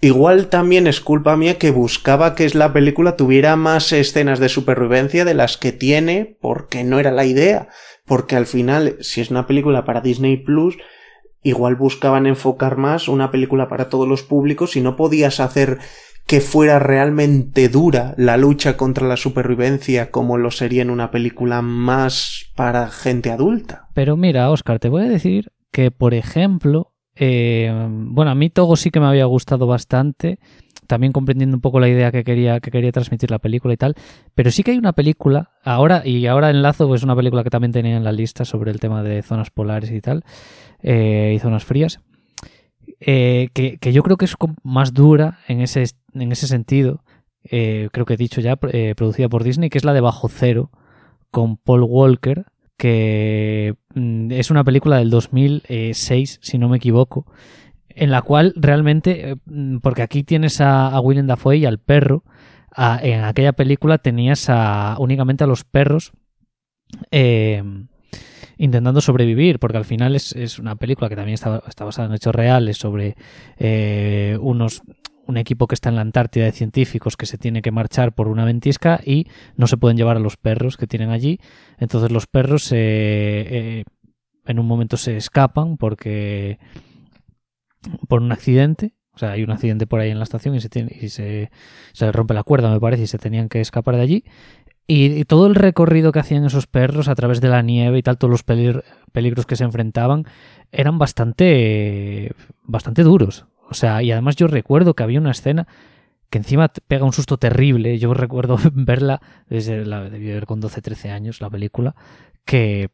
[0.00, 5.24] Igual también es culpa mía que buscaba que la película tuviera más escenas de supervivencia
[5.24, 7.68] de las que tiene, porque no era la idea.
[8.06, 10.78] Porque al final, si es una película para Disney Plus,
[11.42, 15.78] igual buscaban enfocar más una película para todos los públicos y no podías hacer
[16.28, 21.62] que fuera realmente dura la lucha contra la supervivencia como lo sería en una película
[21.62, 23.88] más para gente adulta.
[23.94, 28.76] Pero mira, Oscar, te voy a decir que, por ejemplo, eh, bueno, a mí Togo
[28.76, 30.38] sí que me había gustado bastante,
[30.86, 33.94] también comprendiendo un poco la idea que quería, que quería transmitir la película y tal,
[34.34, 37.72] pero sí que hay una película, ahora, y ahora enlazo, pues una película que también
[37.72, 40.24] tenía en la lista sobre el tema de zonas polares y tal,
[40.82, 42.00] eh, y zonas frías,
[43.00, 45.84] eh, que, yo creo que es más dura en ese,
[46.14, 47.02] en ese sentido,
[47.44, 50.28] eh, creo que he dicho ya, eh, producida por Disney, que es la de Bajo
[50.28, 50.70] Cero,
[51.30, 57.26] con Paul Walker, que mm, es una película del 2006, si no me equivoco,
[57.88, 62.24] en la cual realmente, mm, porque aquí tienes a, a Willem Dafoe y al perro,
[63.02, 66.12] en aquella película tenías a, únicamente a los perros
[68.58, 72.34] intentando sobrevivir, porque al final es, una película que también está, está, basada en hechos
[72.34, 73.16] reales sobre
[73.56, 74.82] eh, unos
[75.26, 78.28] un equipo que está en la Antártida de científicos que se tiene que marchar por
[78.28, 81.38] una ventisca y no se pueden llevar a los perros que tienen allí.
[81.76, 83.84] Entonces los perros eh,
[84.46, 86.58] en un momento se escapan porque
[88.08, 90.68] por un accidente o sea, hay un accidente por ahí en la estación y se,
[90.68, 91.50] tiene, y se,
[91.92, 94.24] se rompe la cuerda, me parece, y se tenían que escapar de allí.
[94.90, 98.16] Y, todo el recorrido que hacían esos perros a través de la nieve y tal,
[98.16, 100.24] todos los peligros que se enfrentaban,
[100.72, 103.44] eran bastante, bastante duros.
[103.68, 105.68] O sea, y además yo recuerdo que había una escena
[106.30, 107.98] que encima pega un susto terrible.
[107.98, 109.20] Yo recuerdo verla,
[109.50, 111.94] desde la, de ver con 12, 13 años, la película,
[112.46, 112.88] que,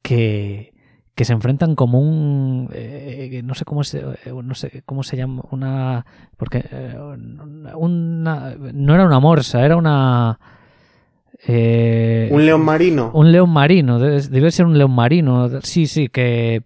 [0.00, 0.72] que,
[1.14, 5.18] que se enfrentan como un eh, no sé cómo se eh, no sé cómo se
[5.18, 6.06] llama una
[6.38, 6.96] porque eh,
[7.74, 10.38] una no era una morsa era una
[11.48, 16.62] un león marino un león marino debe, ser un león marino sí sí que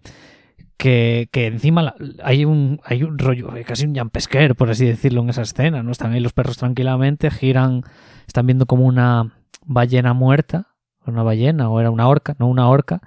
[0.77, 5.29] que, que, encima hay un, hay un rollo, casi un pesquer, por así decirlo, en
[5.29, 5.91] esa escena, ¿no?
[5.91, 7.83] Están ahí los perros tranquilamente, giran,
[8.27, 9.31] están viendo como una
[9.65, 13.01] ballena muerta, una ballena, o era una orca, no una orca,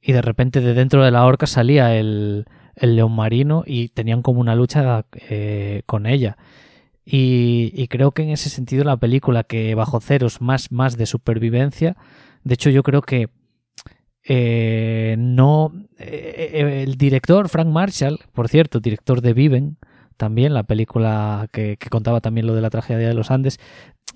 [0.00, 2.46] y de repente de dentro de la horca salía el,
[2.80, 6.38] león marino y tenían como una lucha eh, con ella.
[7.12, 11.06] Y, creo que en ese sentido la película que bajo cero es más, más de
[11.06, 11.96] supervivencia,
[12.44, 13.30] de hecho yo creo que
[14.22, 15.72] eh, no...
[15.98, 19.78] Eh, el director Frank Marshall, por cierto, director de Viven,
[20.16, 23.58] también la película que, contaba también lo de la tragedia de los Andes,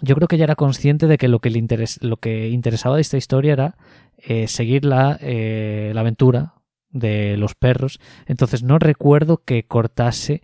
[0.00, 1.64] yo creo que ya era consciente de que lo que le
[2.00, 3.76] lo que interesaba de esta historia era
[4.18, 6.54] eh, seguir la, eh, la aventura
[6.90, 7.98] de los perros.
[8.26, 10.42] Entonces no recuerdo que cortase,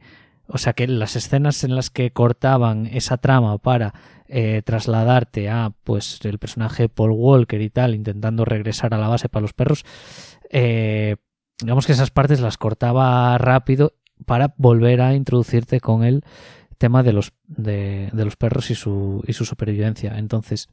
[0.50, 3.94] o sea, que las escenas en las que cortaban esa trama para
[4.28, 9.28] eh, trasladarte a, pues, el personaje Paul Walker y tal, intentando regresar a la base
[9.28, 9.84] para los perros,
[10.50, 13.94] digamos que esas partes las cortaba rápido
[14.26, 16.24] para volver a introducirte con el
[16.80, 20.16] tema de los, de, de los perros y su, y su supervivencia.
[20.16, 20.68] Entonces,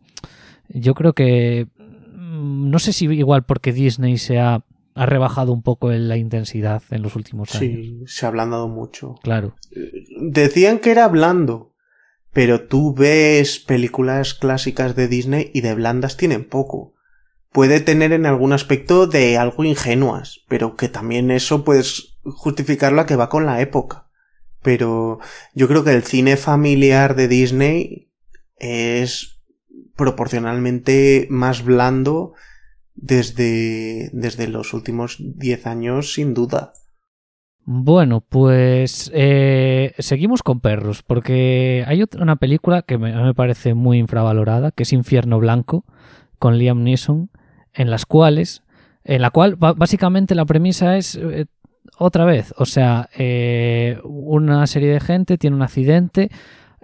[0.69, 4.63] yo creo que mm, no sé si igual porque Disney se ha,
[4.97, 7.61] ha rebajado un poco la intensidad en los últimos años.
[7.61, 9.15] Sí, se ha ablandado mucho.
[9.23, 9.55] Claro.
[10.19, 11.73] Decían que era blando,
[12.33, 16.93] pero tú ves películas clásicas de Disney y de blandas tienen poco.
[17.51, 23.05] Puede tener en algún aspecto de algo ingenuas, pero que también eso puedes justificarlo a
[23.05, 24.07] que va con la época
[24.67, 25.19] pero
[25.53, 28.11] yo creo que el cine familiar de Disney
[28.57, 29.39] es
[29.95, 32.33] proporcionalmente más blando
[32.97, 36.73] desde, desde los últimos 10 años, sin duda.
[37.63, 43.73] Bueno, pues eh, seguimos con perros, porque hay otra, una película que me, me, parece
[43.73, 45.85] muy infravalorada, que es Infierno Blanco,
[46.39, 47.29] con Liam Neeson,
[47.73, 48.63] en las cuales,
[49.03, 51.45] en la cual básicamente la premisa es eh,
[51.97, 56.29] otra vez, o sea, eh, una serie de gente tiene un accidente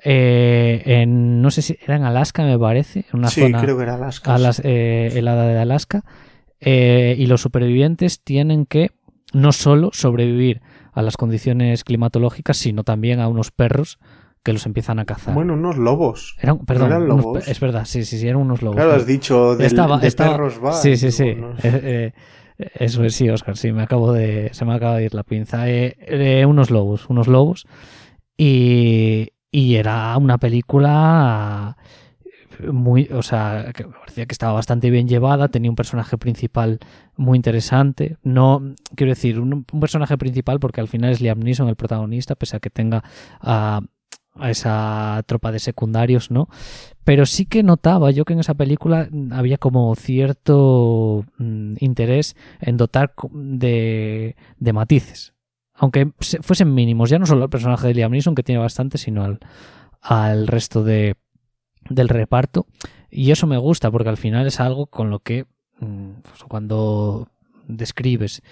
[0.04, 3.78] eh, en, no sé si era en Alaska, me parece, en una sí, zona creo
[3.78, 6.04] que era Alaska, eh, helada de Alaska,
[6.60, 8.92] y los supervivientes tienen que
[9.34, 10.62] no solo sobrevivir
[10.94, 14.00] a las condiciones climatológicas, sino también a unos perros
[14.44, 15.34] que los empiezan a cazar.
[15.34, 16.36] Bueno, unos lobos.
[16.40, 17.48] Eran, perdón, lobos.
[17.48, 18.76] es verdad, sí, sí, sí, eran unos lobos.
[18.76, 19.70] Claro, has dicho de
[20.12, 20.74] perros va.
[20.74, 21.36] Sí, sí, sí.
[22.58, 25.70] Eso es, sí, Oscar, sí, me acabo de, se me acaba de ir la pinza.
[25.70, 27.66] Eh, unos lobos, unos lobos.
[28.38, 31.78] Y, y era una película
[32.72, 36.80] muy, o sea, que parecía que estaba bastante bien llevada, tenía un personaje principal
[37.16, 38.18] muy interesante.
[38.24, 42.58] No, quiero decir, un, personaje principal porque al final es Liam Neeson el protagonista, pese
[42.58, 43.04] a que tenga
[43.42, 43.82] a,
[44.42, 46.50] esa tropa de secundarios, ¿no?
[47.04, 52.78] Pero sí que notaba yo que en esa película había como cierto mm, interés en
[52.78, 55.33] dotar de, de matices.
[55.84, 59.26] Aunque fuesen mínimos, ya no solo al personaje de Liam Neeson, que tiene bastante, sino
[59.26, 59.40] al,
[60.00, 61.18] al resto de,
[61.90, 62.68] del reparto.
[63.12, 65.46] Y eso me gusta, porque al final es algo con lo que
[65.82, 67.28] mm, pues, cuando
[67.68, 68.44] describes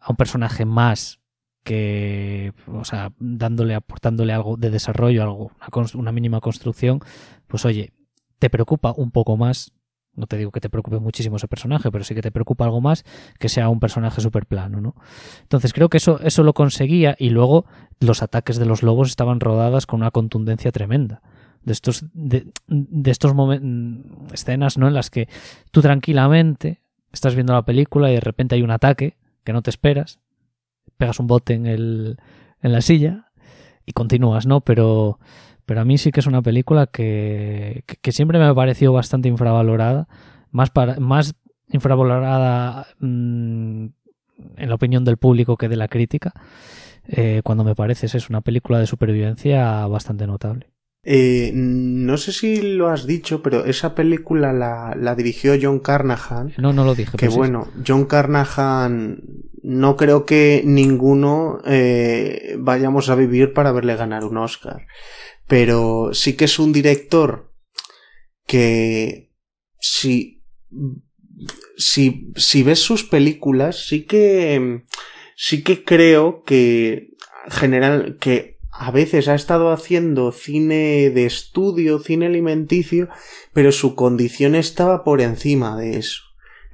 [0.00, 1.18] a un personaje más
[1.64, 7.00] que, o sea, dándole, aportándole algo de desarrollo, algo, una, una, mínima construcción,
[7.48, 7.94] pues oye,
[8.38, 9.72] te preocupa un poco más.
[10.16, 12.80] No te digo que te preocupe muchísimo ese personaje, pero sí que te preocupa algo
[12.80, 13.04] más
[13.38, 14.94] que sea un personaje súper plano, ¿no?
[15.42, 17.66] Entonces creo que eso, eso lo conseguía y luego
[18.00, 21.22] los ataques de los lobos estaban rodadas con una contundencia tremenda.
[21.64, 22.46] de estos, de,
[23.04, 23.32] estos
[24.32, 24.88] escenas, ¿no?
[24.88, 25.28] En las que
[25.70, 26.80] tú tranquilamente
[27.12, 30.20] estás viendo la película y de repente hay un ataque que no te esperas,
[30.96, 32.18] pegas un bote en, el,
[32.62, 33.32] en la silla
[33.84, 34.60] y continúas, ¿no?
[34.60, 35.18] Pero,
[35.66, 39.28] pero a mí sí que es una película que, que, siempre me ha parecido bastante
[39.28, 40.08] infravalorada,
[40.50, 41.34] más, para, más
[41.68, 43.86] infravalorada mm,
[44.56, 46.32] en la opinión del público que de la crítica,
[47.08, 50.70] eh, cuando me parece es una película de supervivencia bastante notable.
[51.08, 56.52] Eh, no sé si lo has dicho, pero esa película la, dirigió John Carnahan.
[56.58, 57.16] No, no lo dije.
[57.16, 59.22] Que bueno, John Carnahan
[59.62, 64.86] no creo que ninguno eh, vayamos a vivir para verle ganar un Oscar.
[65.48, 67.52] Pero sí que es un director
[68.46, 69.32] que
[69.80, 70.42] si,
[71.76, 74.84] si, si ves sus películas, sí que,
[75.36, 77.10] sí que creo que
[77.48, 83.08] general, que a veces ha estado haciendo cine de estudio, cine alimenticio,
[83.52, 86.22] pero su condición estaba por encima de eso.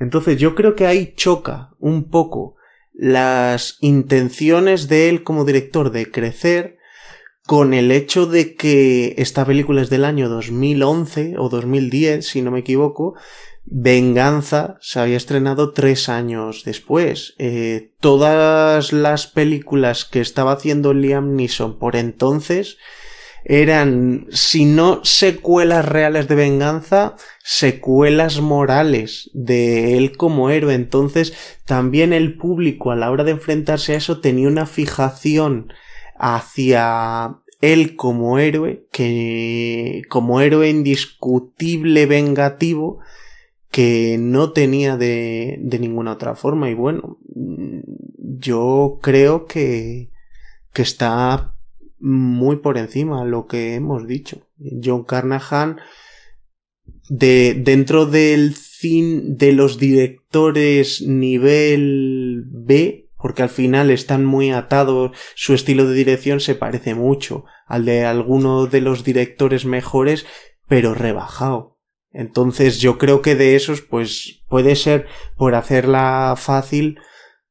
[0.00, 2.56] Entonces yo creo que ahí choca un poco
[2.92, 6.78] las intenciones de él como director de crecer
[7.52, 12.50] con el hecho de que esta película es del año 2011 o 2010, si no
[12.50, 13.14] me equivoco,
[13.66, 17.34] Venganza se había estrenado tres años después.
[17.36, 22.78] Eh, todas las películas que estaba haciendo Liam Neeson por entonces
[23.44, 30.72] eran, si no secuelas reales de venganza, secuelas morales de él como héroe.
[30.72, 31.34] Entonces,
[31.66, 35.70] también el público a la hora de enfrentarse a eso tenía una fijación
[36.22, 42.98] hacia él como héroe, que como héroe indiscutible vengativo,
[43.70, 46.68] que no tenía de, de ninguna otra forma.
[46.68, 47.18] Y bueno,
[48.42, 50.11] yo creo que,
[50.75, 51.55] que está
[51.98, 54.46] muy por encima lo que hemos dicho.
[54.83, 55.79] John Carnahan,
[57.09, 65.16] de, dentro del cine de los directores nivel B, porque al final están muy atados,
[65.37, 70.26] su estilo de dirección se parece mucho al de alguno de los directores mejores,
[70.66, 71.78] pero rebajado.
[72.11, 75.06] Entonces yo creo que de esos pues puede ser
[75.37, 76.98] por hacerla fácil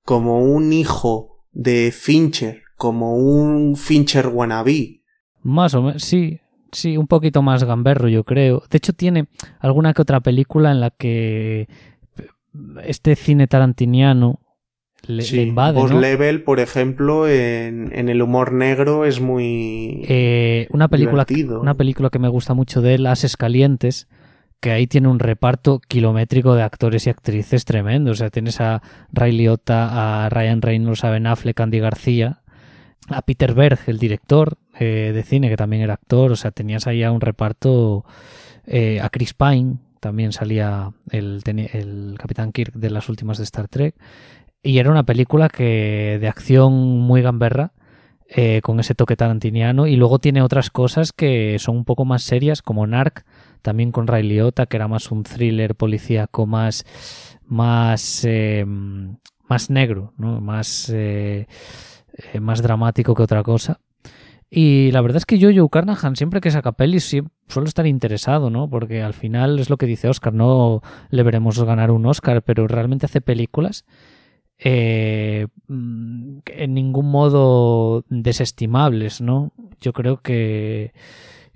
[0.04, 5.02] como un hijo de Fincher, como un Fincher wannabe.
[5.42, 8.62] Más o menos, sí, sí, un poquito más gamberro yo creo.
[8.70, 9.30] De hecho tiene
[9.60, 11.70] alguna que otra película en la que
[12.84, 14.42] este cine tarantiniano
[15.04, 15.94] le, invade.
[15.94, 21.26] Level, por ejemplo, en, el humor negro es muy eh, una película
[21.60, 24.08] una película que me gusta mucho de él, Ases Calientes
[24.62, 28.12] que ahí tiene un reparto kilométrico de actores y actrices tremendo.
[28.12, 32.42] O sea, tienes a Ray Liotta, a Ryan Reynolds, a Ben Affleck, Andy García,
[33.10, 36.32] a Peter Berg, el director eh, de cine, que también era actor.
[36.32, 38.06] O sea, tenías ahí a un reparto,
[38.68, 43.68] eh, a Chris Pine, también salía el, el Capitán Kirk de las últimas de Star
[43.68, 43.96] Trek.
[44.64, 47.74] Y era una película que de acción muy gamberra.
[48.34, 52.24] Eh, con ese toque tarantiniano y luego tiene otras cosas que son un poco más
[52.24, 53.26] serias como Narc
[53.62, 56.86] también con Ray Liotta, que era más un thriller policíaco más,
[57.46, 58.66] más, eh,
[59.48, 60.42] más negro, ¿no?
[60.42, 61.48] más, eh,
[62.34, 63.80] eh, más dramático que otra cosa.
[64.50, 67.88] Y la verdad es que yo, Joe Carnahan, siempre que saca pelis, sí, suelo estar
[67.88, 68.70] interesado, ¿no?
[68.70, 72.68] Porque al final es lo que dice Oscar, no le veremos ganar un Oscar, pero
[72.68, 73.86] realmente hace películas
[74.64, 79.52] mm, en ningún modo desestimables, ¿no?
[79.80, 80.94] Yo creo que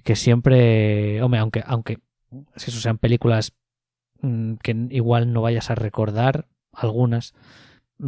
[0.06, 1.98] que siempre, hombre, aunque, aunque
[2.56, 3.54] si eso sean películas
[4.22, 7.34] mm, que igual no vayas a recordar, algunas,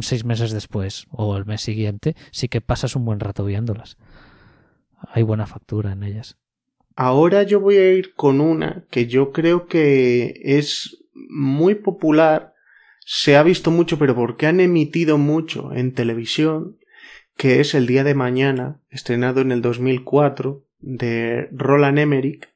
[0.00, 3.98] seis meses después o el mes siguiente, sí que pasas un buen rato viéndolas.
[5.12, 6.38] Hay buena factura en ellas.
[6.94, 12.54] Ahora yo voy a ir con una que yo creo que es muy popular,
[13.10, 16.76] se ha visto mucho, pero porque han emitido mucho en televisión,
[17.38, 22.50] que es El Día de Mañana, estrenado en el 2004, de Roland Emmerich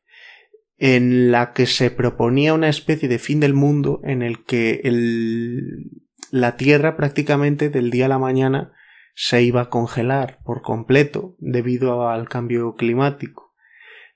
[0.76, 5.90] en la que se proponía una especie de fin del mundo en el que el,
[6.30, 8.74] la Tierra prácticamente del día a la mañana
[9.14, 13.55] se iba a congelar por completo debido al cambio climático.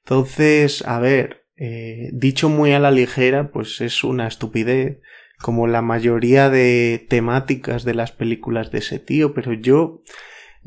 [0.05, 5.01] Entonces, a ver, eh, dicho muy a la ligera, pues es una estupidez,
[5.41, 10.03] como la mayoría de temáticas de las películas de ese tío, pero yo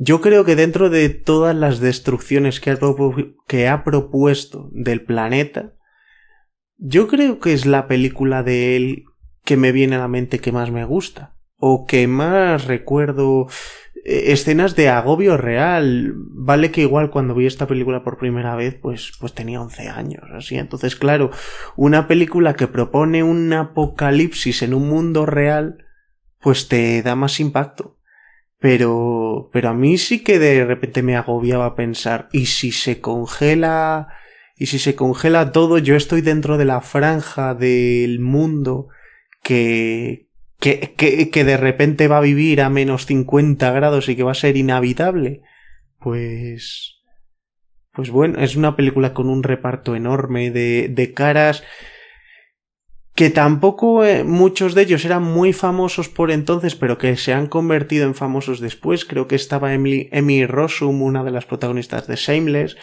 [0.02, 2.80] yo creo que dentro de todas las destrucciones que ha,
[3.48, 5.74] que ha propuesto del planeta,
[6.78, 9.04] yo creo que es la película de él
[9.44, 11.36] que me viene a la mente que más me gusta.
[11.58, 13.48] O que más recuerdo
[14.06, 16.14] escenas de agobio real.
[16.16, 20.24] Vale que igual cuando vi esta película por primera vez, pues, pues tenía 11 años,
[20.34, 20.58] así.
[20.58, 21.32] Entonces, claro,
[21.76, 25.86] una película que propone un apocalipsis en un mundo real,
[26.40, 27.98] pues te da más impacto.
[28.60, 34.10] Pero, pero a mí sí que de repente me agobiaba pensar, ¿y si se congela,
[34.58, 38.90] y si se congela todo, yo estoy dentro de la franja del mundo
[39.42, 40.29] que,
[40.60, 44.36] que, que, de repente va a vivir a menos 50 grados y que va a
[44.36, 45.42] ser inhabitable?
[46.00, 47.02] Pues,
[47.94, 51.64] pues bueno, es una película con un reparto enorme de, de caras
[53.20, 57.48] que tampoco eh, muchos de ellos eran muy famosos por entonces, pero que se han
[57.48, 59.04] convertido en famosos después.
[59.04, 62.78] Creo que estaba Emily, Emmy Rossum, una de las protagonistas de Shameless.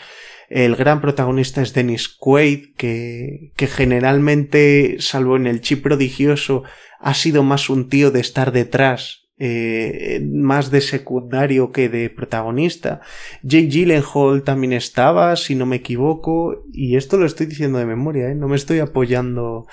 [0.51, 6.64] El gran protagonista es Dennis Quaid, que, que generalmente, salvo en el chip prodigioso,
[7.07, 13.00] ha sido más un tío de estar detrás, eh, más de secundario que de protagonista.
[13.44, 18.28] Jake Gyllenhaal también estaba, si no me equivoco, y esto lo estoy diciendo de memoria,
[18.28, 18.34] ¿eh?
[18.34, 19.68] no me estoy apoyando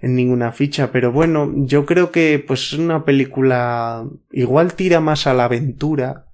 [0.00, 5.26] en ninguna ficha, pero bueno, yo creo que pues es una película igual tira más
[5.26, 6.26] a la aventura,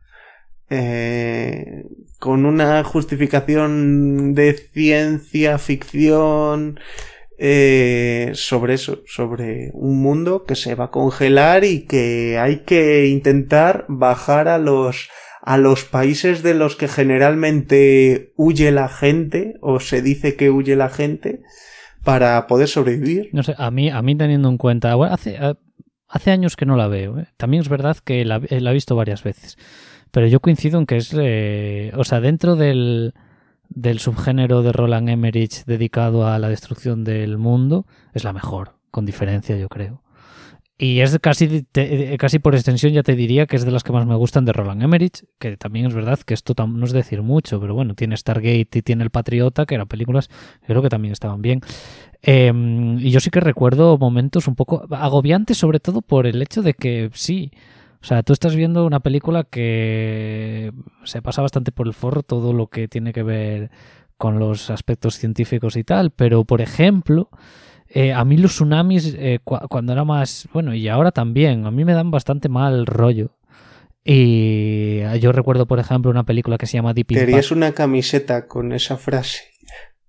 [0.69, 1.87] eh,
[2.19, 6.79] con una justificación de ciencia ficción
[7.39, 13.07] eh, sobre eso, sobre un mundo que se va a congelar y que hay que
[13.07, 15.09] intentar bajar a los
[15.47, 20.75] a los países de los que generalmente huye la gente o se dice que huye
[20.75, 21.41] la gente
[22.03, 23.31] para poder sobrevivir.
[23.33, 25.39] No sé, a mí, a mí teniendo en cuenta, bueno, hace,
[26.09, 27.29] hace años que no la veo, ¿eh?
[27.37, 29.57] también es verdad que la, he visto varias veces,
[30.11, 33.15] pero yo coincido en que es, eh, o sea, dentro del,
[33.69, 39.07] del subgénero de Roland Emmerich dedicado a la destrucción del mundo, es la mejor, con
[39.07, 40.03] diferencia yo creo.
[40.79, 43.93] Y es casi, te, casi por extensión ya te diría que es de las que
[43.93, 47.23] más me gustan de Roland Emmerich, que también es verdad que esto no es decir
[47.23, 50.91] mucho, pero bueno, tiene Stargate y tiene El Patriota, que eran películas que creo que
[50.91, 51.63] también estaban bien.
[52.23, 52.53] Eh,
[52.99, 56.75] y yo sí que recuerdo momentos un poco agobiantes, sobre todo por el hecho de
[56.75, 57.53] que sí,
[58.01, 60.73] o sea, tú estás viendo una película que
[61.05, 63.71] se pasa bastante por el forro todo lo que tiene que ver
[64.17, 67.31] con los aspectos científicos y tal, pero por ejemplo...
[67.89, 70.49] Eh, a mí los tsunamis, eh, cu cuando era más.
[70.53, 73.37] Bueno, y ahora también, a mí me dan bastante mal rollo.
[74.09, 77.27] Y yo recuerdo, por ejemplo, una película que se llama Deep Impact.
[77.27, 79.45] Querías una camiseta con esa frase.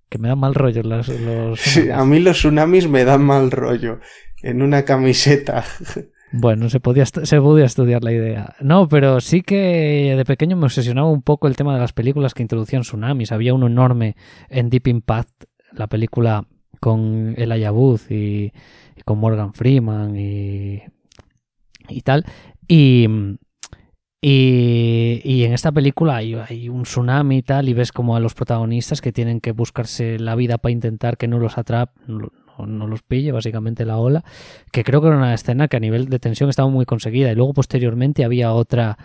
[0.09, 3.51] Que me dan mal rollo los, los sí, a mí los tsunamis me dan mal
[3.51, 3.99] rollo.
[4.43, 5.65] En una camiseta.
[6.31, 8.55] Bueno, se podía, se podía estudiar la idea.
[8.59, 12.33] No, pero sí que de pequeño me obsesionaba un poco el tema de las películas
[12.33, 13.31] que introducían tsunamis.
[13.31, 14.15] Había uno enorme
[14.49, 16.45] en Deep Impact, la película
[16.79, 18.51] con el Ayabuz y,
[18.95, 20.83] y, con Morgan Freeman y,
[21.87, 22.25] y tal.
[22.67, 23.07] Y,
[24.29, 28.33] y, en esta película hay, hay, un tsunami y tal, y ves como a los
[28.33, 32.31] protagonistas que tienen que buscarse la vida para intentar que no los atrape, no,
[32.65, 34.25] no, los pille, básicamente la ola,
[34.73, 37.31] que creo que era una escena que a nivel de tensión estaba muy conseguida.
[37.31, 38.97] Y luego posteriormente había otra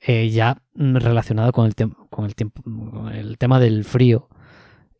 [0.00, 1.74] eh, ya relacionada con el,
[2.10, 4.28] con el, con el tema del frío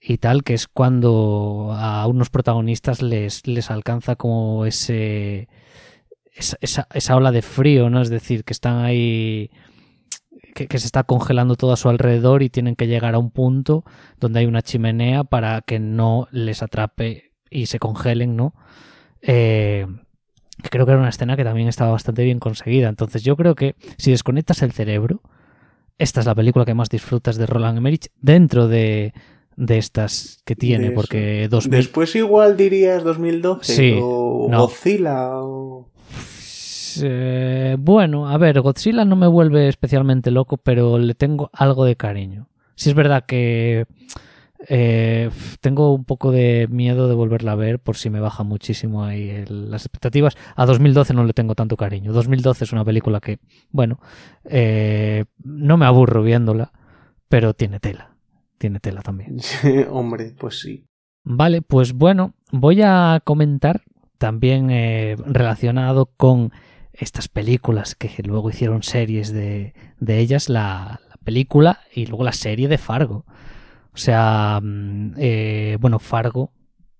[0.00, 5.48] y tal, que es cuando a unos protagonistas les, les alcanza como ese
[6.38, 8.00] esa, esa, esa, ola de frío, ¿no?
[8.00, 9.50] Es decir, que están ahí
[10.54, 13.30] que, que, se está congelando todo a su alrededor y tienen que llegar a un
[13.30, 13.84] punto
[14.18, 18.54] donde hay una chimenea para que no les atrape y se congelen, ¿no?
[19.22, 19.86] Eh,
[20.70, 22.88] creo que era una escena que también estaba bastante bien conseguida.
[22.88, 25.22] Entonces yo creo que si desconectas el cerebro,
[25.98, 29.12] esta es la película que más disfrutas de Roland Emmerich dentro de,
[29.56, 31.70] de estas que tiene, porque 2000...
[31.70, 34.60] Después igual dirías 2012 sí, o no.
[34.60, 35.90] Godzilla o...
[37.02, 41.96] Eh, bueno, a ver, Godzilla no me vuelve especialmente loco, pero le tengo algo de
[41.96, 42.48] cariño.
[42.74, 43.86] Si es verdad que
[44.68, 45.30] eh,
[45.60, 49.28] tengo un poco de miedo de volverla a ver por si me baja muchísimo ahí
[49.30, 50.36] el, las expectativas.
[50.56, 52.12] A 2012 no le tengo tanto cariño.
[52.12, 53.38] 2012 es una película que,
[53.70, 54.00] bueno,
[54.44, 56.72] eh, no me aburro viéndola,
[57.28, 58.18] pero tiene tela
[58.58, 59.38] tiene tela también.
[59.90, 60.84] Hombre, pues sí.
[61.24, 63.82] Vale, pues bueno, voy a comentar
[64.18, 66.52] también eh, relacionado con
[66.98, 72.32] estas películas que luego hicieron series de, de ellas, la, la, película y luego la
[72.32, 73.24] serie de Fargo.
[73.92, 76.52] O sea, mm, eh, bueno, Fargo,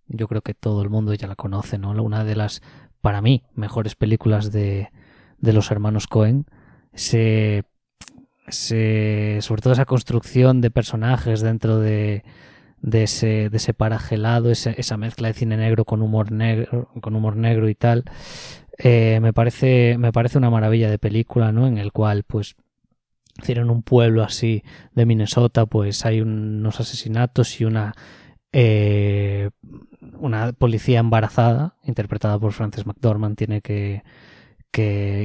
[0.07, 1.91] yo creo que todo el mundo ya la conoce, ¿no?
[2.03, 2.63] Una de las,
[3.01, 4.91] para mí, mejores películas de,
[5.39, 6.47] de los hermanos Cohen.
[6.95, 7.65] Se
[8.51, 12.25] se, sobre todo esa construcción de personajes dentro de,
[12.81, 13.75] de, ese, de ese
[14.51, 18.05] ese, esa mezcla de cine negro con humor negro, con humor negro y tal,
[18.79, 21.67] eh, me, parece, me parece una maravilla de película, ¿no?
[21.67, 22.57] En el cual, pues,
[23.47, 24.63] en un pueblo así
[24.95, 27.95] de Minnesota, pues hay unos asesinatos y una
[28.53, 29.51] eh,
[30.19, 34.03] una policía embarazada, interpretada por Frances McDormand, tiene que,
[34.71, 35.25] que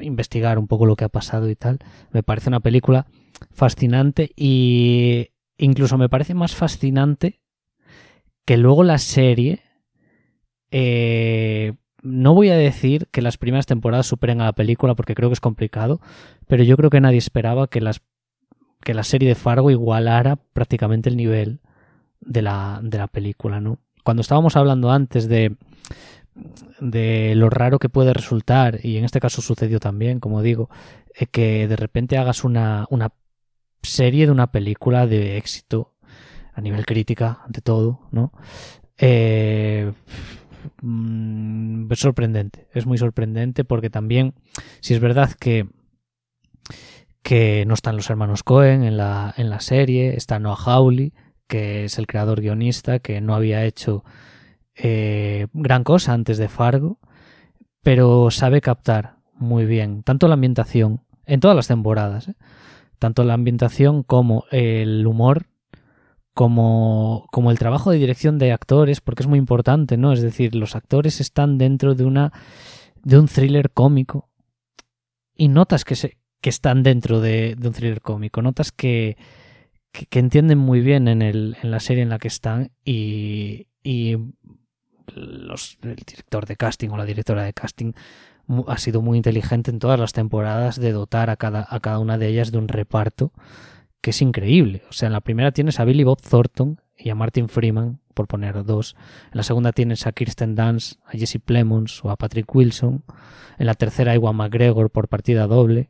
[0.00, 1.78] investigar un poco lo que ha pasado y tal.
[2.12, 3.06] Me parece una película
[3.52, 5.28] fascinante y
[5.58, 7.40] incluso me parece más fascinante
[8.44, 9.60] que luego la serie.
[10.70, 15.28] Eh, no voy a decir que las primeras temporadas superen a la película porque creo
[15.28, 16.00] que es complicado,
[16.46, 18.02] pero yo creo que nadie esperaba que, las,
[18.82, 21.60] que la serie de Fargo igualara prácticamente el nivel
[22.20, 23.78] de la, de la película, ¿no?
[24.04, 25.56] Cuando estábamos hablando antes de,
[26.80, 30.70] de lo raro que puede resultar, y en este caso sucedió también, como digo,
[31.14, 33.12] eh, que de repente hagas una, una
[33.82, 35.94] serie de una película de éxito
[36.52, 38.32] a nivel crítica, ante todo, ¿no?
[38.98, 39.92] Eh,
[40.82, 44.34] mm, es sorprendente, es muy sorprendente porque también,
[44.80, 45.66] si es verdad que
[47.26, 51.12] que no están los hermanos Cohen en la, en la serie, está Noah Hawley,
[51.48, 54.04] que es el creador guionista, que no había hecho
[54.76, 57.00] eh, gran cosa antes de Fargo,
[57.82, 62.34] pero sabe captar muy bien tanto la ambientación, en todas las temporadas, ¿eh?
[63.00, 65.46] tanto la ambientación como el humor,
[66.36, 70.12] como, como el trabajo de dirección de actores, porque es muy importante, ¿no?
[70.12, 72.30] Es decir, los actores están dentro de una
[73.02, 74.28] de un thriller cómico
[75.34, 79.16] y notas que, se, que están dentro de, un thriller cómico, notas que,
[79.92, 84.18] que, entienden muy bien en, el, en, la serie en la que están y, y
[85.12, 87.92] el director de casting o la directora de casting
[88.66, 92.18] ha sido muy inteligente en todas las temporadas de dotar a cada, a cada una
[92.18, 93.32] de ellas de un reparto
[94.06, 94.82] que es increíble.
[94.88, 98.28] O sea, en la primera tienes a Billy Bob Thornton y a Martin Freeman, por
[98.28, 98.94] poner dos.
[99.32, 103.02] En la segunda tienes a Kirsten Dunst, a Jesse Plemons o a Patrick Wilson.
[103.58, 105.88] En la tercera a Iwan McGregor por partida doble.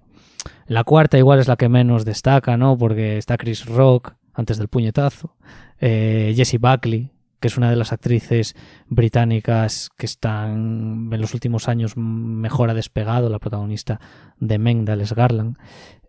[0.67, 2.79] La cuarta igual es la que menos destaca, ¿no?
[2.79, 5.37] Porque está Chris Rock antes del puñetazo.
[5.79, 8.57] Eh, Jessie Buckley, que es una de las actrices
[8.87, 14.01] británicas que están en los últimos años mejor ha despegado, la protagonista
[14.39, 15.59] de Men, de Garland.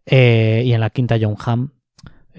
[0.06, 1.72] Eh, y en la quinta John Hamm,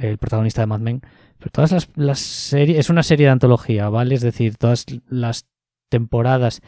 [0.01, 1.03] el protagonista de Mad Men.
[1.39, 4.15] Pero todas las, series, es una serie de antología, ¿vale?
[4.15, 5.47] Es decir, todas las
[5.89, 6.63] temporadas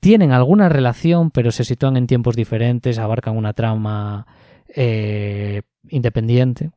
[0.00, 4.26] tienen alguna relación, pero se sitúan en tiempos diferentes, abarcan una trama
[4.68, 6.70] eh, independiente.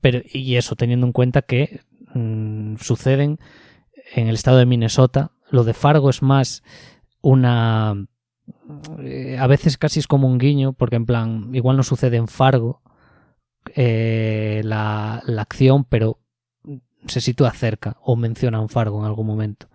[0.00, 1.80] Pero, y eso teniendo en cuenta que
[2.14, 3.38] mm, suceden
[4.14, 5.32] en el estado de Minnesota.
[5.50, 6.62] Lo de Fargo es más
[7.20, 8.06] una...
[9.00, 12.28] Eh, a veces casi es como un guiño, porque en plan, igual no sucede en
[12.28, 12.82] Fargo
[13.74, 16.18] eh, la, la, acción, pero
[17.06, 19.68] se sitúa cerca o menciona un Fargo en algún momento.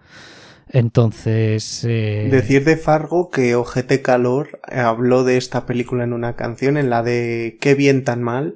[0.72, 1.84] Entonces.
[1.88, 2.30] Eh...
[2.32, 7.04] Decir de Fargo que Ojete Calor habló de esta película en una canción, en la
[7.04, 8.56] de Qué bien tan mal,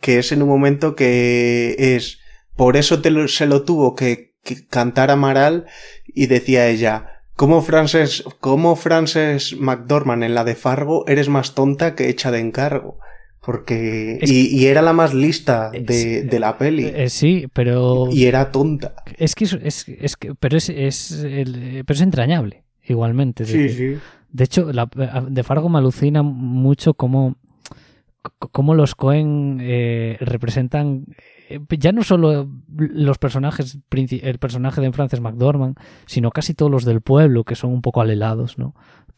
[0.00, 2.20] que es en un momento que es.
[2.54, 4.34] Por eso se lo tuvo que,
[4.68, 5.66] cantar Amaral
[6.06, 7.22] y decía ella.
[7.34, 12.40] Como Frances, como Frances McDormand en la de Fargo, eres más tonta que hecha de
[12.40, 12.98] encargo.
[13.48, 14.18] Porque.
[14.20, 16.84] Y, era la más lista de, de la peli.
[16.84, 18.10] Eh, sí, pero.
[18.12, 18.92] Y era tonta.
[19.16, 20.34] Es que es, es, que.
[20.34, 23.46] Pero es, es, pero es entrañable, igualmente.
[23.46, 23.96] sí, sí.
[24.30, 24.86] De hecho, la,
[25.30, 27.36] de Fargo me alucina mucho cómo,
[28.52, 31.06] cómo los Cohen eh, representan
[31.48, 36.84] eh, ya no solo los personajes, el personaje de Frances McDormand, sino casi todos los
[36.84, 38.74] del pueblo, que son un poco alelados, ¿no?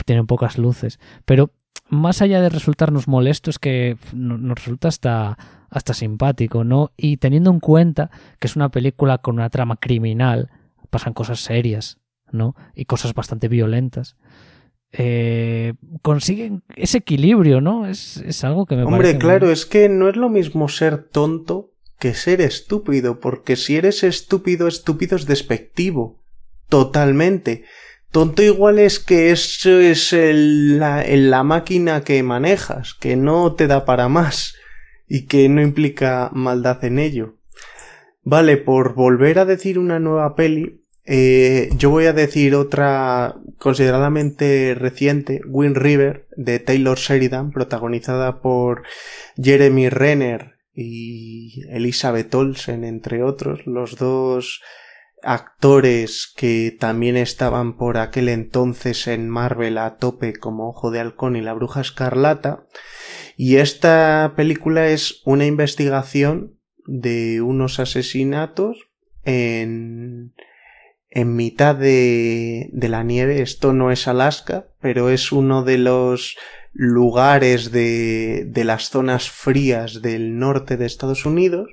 [0.07, 1.01] Tienen pocas luces.
[1.25, 1.51] Pero
[1.89, 5.37] más allá de resultarnos molestos, que nos resulta hasta,
[5.69, 6.93] hasta simpático, ¿no?
[6.97, 10.51] Y teniendo en cuenta que es una película con una trama criminal,
[10.91, 11.99] pasan cosas serias,
[12.31, 12.55] ¿no?
[12.75, 14.17] Y cosas bastante violentas.
[14.93, 17.87] Eh, consiguen ese equilibrio, ¿no?
[17.87, 21.73] Es, es algo que me Hombre, claro, es que no es lo mismo ser tonto
[21.99, 26.19] que ser estúpido, porque si eres estúpido, estúpido es despectivo.
[26.69, 27.65] Totalmente.
[28.11, 34.09] Tonto igual es que eso es la máquina que manejas, que no te da para
[34.09, 34.57] más
[35.07, 37.37] y que no implica maldad en ello.
[38.23, 44.75] Vale, por volver a decir una nueva peli, eh, yo voy a decir otra consideradamente
[44.75, 48.83] reciente, Wind River, de Taylor Sheridan, protagonizada por
[49.37, 54.63] Jeremy Renner y Elizabeth Olsen, entre otros, los dos
[55.23, 61.37] actores que también estaban por aquel entonces en Marvel a tope como Ojo de Halcón
[61.37, 62.67] y la Bruja Escarlata.
[63.37, 68.89] Y esta película es una investigación de unos asesinatos
[69.25, 70.35] en,
[71.09, 73.43] en mitad de, de la nieve.
[73.43, 76.37] Esto no es Alaska, pero es uno de los
[76.73, 81.69] lugares de, de las zonas frías del norte de Estados Unidos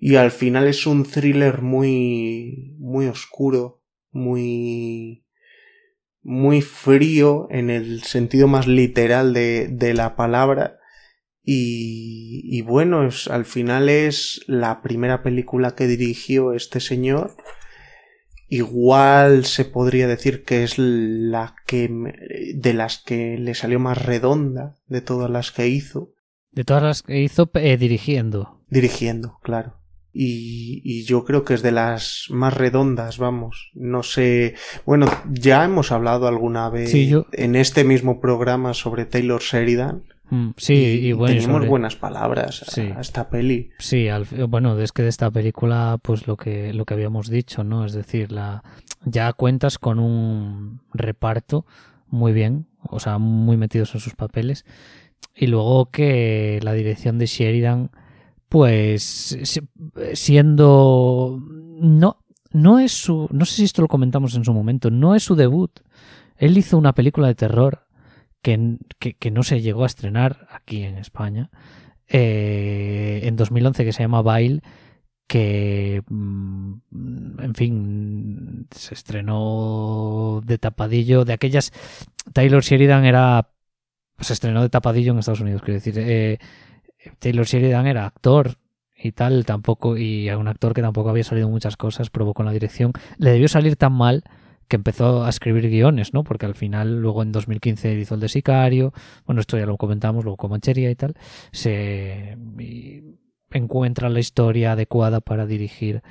[0.00, 5.26] y al final es un thriller muy muy oscuro, muy
[6.22, 10.78] muy frío en el sentido más literal de, de la palabra
[11.42, 17.36] y, y bueno, es, al final es la primera película que dirigió este señor
[18.50, 21.88] igual se podría decir que es la que
[22.54, 26.12] de las que le salió más redonda de todas las que hizo.
[26.50, 28.60] De todas las que hizo eh, dirigiendo.
[28.68, 29.79] Dirigiendo, claro.
[30.12, 33.70] Y, y, yo creo que es de las más redondas, vamos.
[33.74, 34.54] No sé.
[34.84, 36.92] Bueno, ya hemos hablado alguna vez
[37.32, 40.02] en este mismo programa sobre Taylor Sheridan.
[40.30, 43.70] Mm, sí, y, bueno, tenemos buenas palabras a, esta peli.
[43.78, 44.08] Sí,
[44.48, 47.84] bueno, es que de esta película, pues lo que, lo que habíamos dicho, ¿no?
[47.84, 48.62] Es decir, la,
[49.04, 51.66] ya cuentas con un reparto
[52.08, 54.64] muy bien, o sea, muy metidos en sus papeles.
[55.34, 57.90] Y luego que la dirección de Sheridan,
[58.50, 59.64] pues
[60.12, 61.40] siendo.
[61.80, 62.18] No,
[62.52, 63.28] no es su.
[63.30, 65.80] No sé si esto lo comentamos en su momento, no es su debut.
[66.36, 67.86] Él hizo una película de terror
[68.42, 71.50] que, no se llegó a estrenar aquí en España
[72.08, 74.62] eh, en 2011 que se llama Bail
[75.26, 76.74] que mm,
[77.40, 81.72] en fin se estrenó de tapadillo de aquellas
[82.32, 83.50] Taylor Sheridan era
[84.18, 86.38] se estrenó de tapadillo en Estados Unidos quiero decir eh,
[87.18, 88.56] Taylor Sheridan era actor
[88.96, 92.52] y tal tampoco y un actor que tampoco había salido muchas cosas probó con la
[92.52, 94.24] dirección le debió salir tan mal
[94.70, 96.22] que empezó a escribir guiones, ¿no?
[96.22, 98.94] Porque al final, luego en 2015 hizo el de Sicario,
[99.26, 101.16] bueno, esto ya lo comentamos, luego Comanchería y tal,
[101.50, 102.36] se
[103.50, 106.02] encuentra la historia adecuada para dirigir.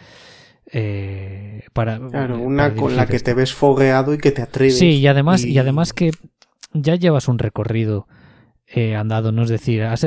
[0.71, 4.77] Eh, para, claro, una con la que te ves fogueado y que te atreves.
[4.77, 5.57] Sí, y además, y...
[5.57, 6.11] además que
[6.73, 8.07] ya llevas un recorrido
[8.67, 9.43] eh, andado, ¿no?
[9.43, 10.05] Es decir, has,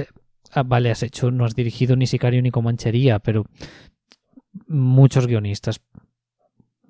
[0.52, 3.44] ah, vale, has hecho, no has dirigido ni Sicario ni Comanchería, pero
[4.66, 5.80] muchos guionistas,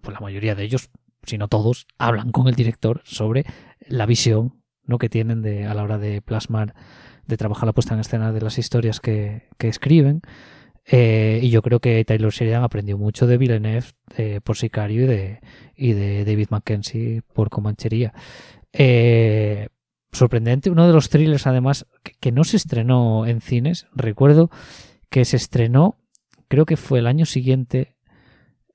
[0.00, 0.90] pues la mayoría de ellos
[1.24, 3.44] sino todos, hablan con el director sobre
[3.86, 4.98] la visión ¿no?
[4.98, 6.74] que tienen de, a la hora de plasmar,
[7.26, 10.22] de trabajar la puesta en escena de las historias que, escriben.
[10.84, 13.86] Eh, y yo creo que Taylor Sheridan aprendió mucho de Villeneuve
[14.42, 15.40] por Sicario y de,
[15.76, 18.12] y de David Mackenzie por Comanchería.
[18.72, 19.68] Eh,
[20.12, 23.86] sorprendente, uno de los thrillers además que, que, no se estrenó en cines.
[23.94, 24.50] Recuerdo
[25.08, 25.96] que se estrenó,
[26.48, 27.96] creo que fue el año siguiente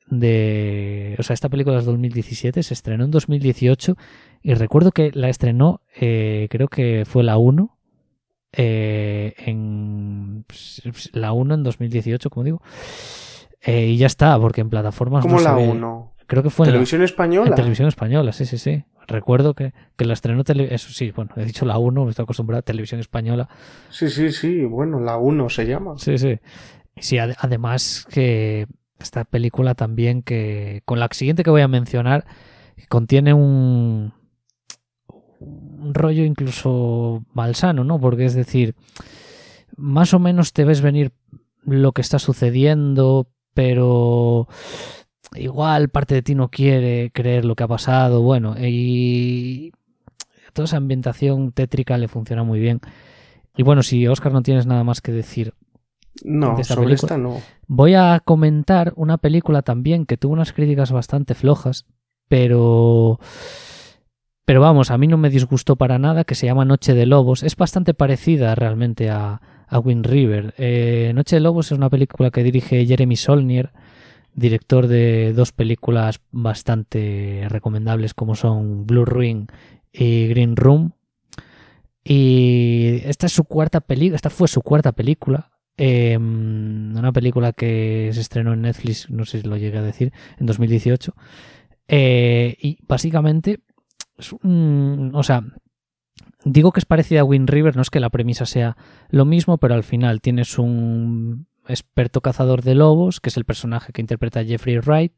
[0.09, 1.15] de...
[1.19, 3.95] O sea, esta película es 2017, se estrenó en 2018
[4.41, 7.77] y recuerdo que la estrenó, eh, creo que fue la 1,
[8.53, 10.45] eh, en...
[10.47, 10.81] Pues,
[11.13, 12.61] la 1 en 2018, como digo.
[13.61, 15.23] Eh, y ya está, porque en plataformas...
[15.23, 16.13] ¿Cómo la 1?
[16.27, 17.49] Creo que fue en televisión española.
[17.49, 18.83] En televisión española, sí, sí, sí.
[19.07, 22.59] Recuerdo que, que la estrenó Eso sí, bueno, he dicho la 1, me estoy acostumbrado
[22.59, 23.47] a televisión española.
[23.89, 25.93] Sí, sí, sí, bueno, la 1 se llama.
[25.97, 26.39] Sí, sí.
[26.99, 28.67] Sí, además que
[28.99, 32.25] esta película también que con la siguiente que voy a mencionar
[32.89, 34.13] contiene un,
[35.39, 37.99] un rollo incluso malsano, ¿no?
[37.99, 38.75] Porque es decir,
[39.75, 41.13] más o menos te ves venir
[41.63, 44.47] lo que está sucediendo, pero
[45.35, 49.71] igual parte de ti no quiere creer lo que ha pasado, bueno, y
[50.53, 52.79] toda esa ambientación tétrica le funciona muy bien.
[53.55, 55.53] Y bueno, si Oscar no tienes nada más que decir
[56.23, 57.41] no, sobre esta no.
[57.67, 61.85] Voy a comentar una película también que tuvo unas críticas bastante flojas,
[62.27, 63.19] pero.
[64.45, 67.43] Pero vamos, a mí no me disgustó para nada, que se llama Noche de Lobos.
[67.43, 70.53] Es bastante parecida realmente a, a Wind River.
[70.57, 73.73] Eh, Noche de Lobos es una película que dirige Jeremy Solnier,
[74.37, 79.47] director de dos películas bastante recomendables como son Blue Ruin
[79.91, 80.93] y Green Room.
[82.03, 85.51] Y esta es su cuarta película, esta fue su cuarta película.
[85.75, 90.13] Em, una película que se estrenó en Netflix, no sé si lo llegué a decir,
[90.37, 91.15] en 2018.
[91.87, 93.61] Eh, y básicamente,
[95.13, 95.43] o sea,
[96.45, 98.77] digo que es parecida a Wind River, no es que la premisa sea
[99.09, 103.93] lo mismo, pero al final tienes un experto cazador de lobos, que es el personaje
[103.93, 105.13] que interpreta Jeffrey Wright,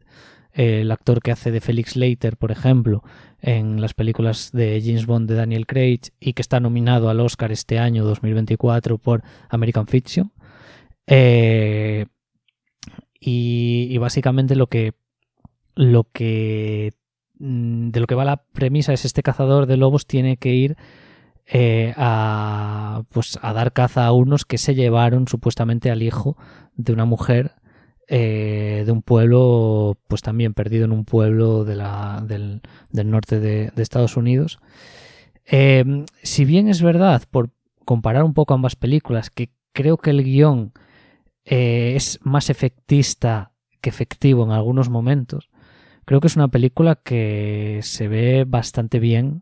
[0.52, 3.04] el actor que hace de Felix Leiter, por ejemplo,
[3.42, 7.52] en las películas de James Bond de Daniel Craig y que está nominado al Oscar
[7.52, 10.32] este año 2024 por American Fiction.
[11.08, 12.06] Eh,
[13.20, 14.94] y, básicamente lo que,
[15.76, 16.94] lo que
[17.40, 20.78] mm, de lo que va la premisa es este cazador de lobos tiene que ir
[21.52, 26.38] eh, a, pues, a dar caza a unos que se llevaron supuestamente al hijo
[26.76, 27.54] de una mujer
[28.08, 33.40] eh, de un pueblo, pues también perdido en un pueblo de la, del, del, norte
[33.40, 34.60] de, Estados Unidos.
[35.46, 37.50] Eh, si bien es verdad, por
[37.84, 40.74] comparar un poco ambas películas, que creo que el guion
[41.46, 45.50] es más efectista que efectivo en algunos momentos,
[46.06, 49.42] creo que es una película que se ve bastante bien.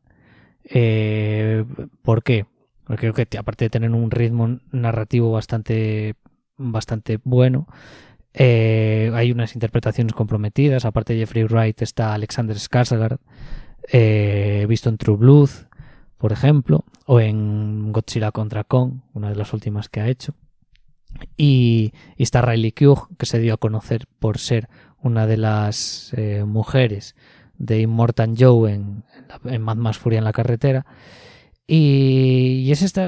[0.70, 1.66] Eh,
[2.02, 2.46] ¿Por qué?
[2.84, 6.16] Porque creo que aparte de tener un ritmo narrativo bastante,
[6.58, 7.68] bastante bueno,
[8.34, 10.86] eh, hay unas interpretaciones comprometidas.
[10.86, 13.20] Aparte de Jeffrey Wright está Alexander Skarsgård,
[13.92, 15.50] eh, visto en True Blood,
[16.18, 20.34] por ejemplo, o en Godzilla contra Kong, una de las últimas que ha hecho.
[21.36, 24.70] Y, está Riley Keough, que se dio a conocer por ser
[25.02, 26.14] una de las
[26.46, 27.16] mujeres
[27.58, 29.04] de Immortan Joe en,
[29.62, 30.86] Mad Max Furia en la carretera.
[31.66, 33.08] Y, y es, esta,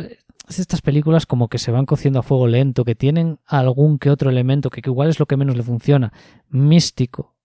[0.50, 4.10] es estas películas como que se van cociendo a fuego lento, que tienen algún que
[4.10, 6.12] otro elemento que, que igual es lo que menos le funciona,
[6.50, 7.36] místico,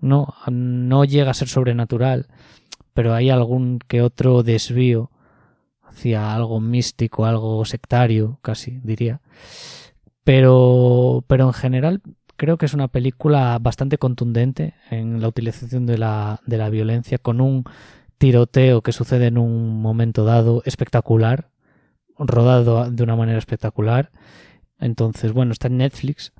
[0.00, 2.26] no, no llega a ser sobrenatural,
[2.94, 5.10] pero hay algún que otro desvío
[5.82, 9.20] hacia algo místico, algo sectario, casi diría.
[10.24, 12.02] Pero, pero en general
[12.38, 17.18] creo que es una película bastante contundente en la utilización de la, de la violencia,
[17.18, 17.64] con un
[18.16, 21.50] tiroteo que sucede en un momento dado espectacular,
[22.16, 24.10] rodado de una manera espectacular.
[24.78, 26.32] Entonces, bueno, está en Netflix.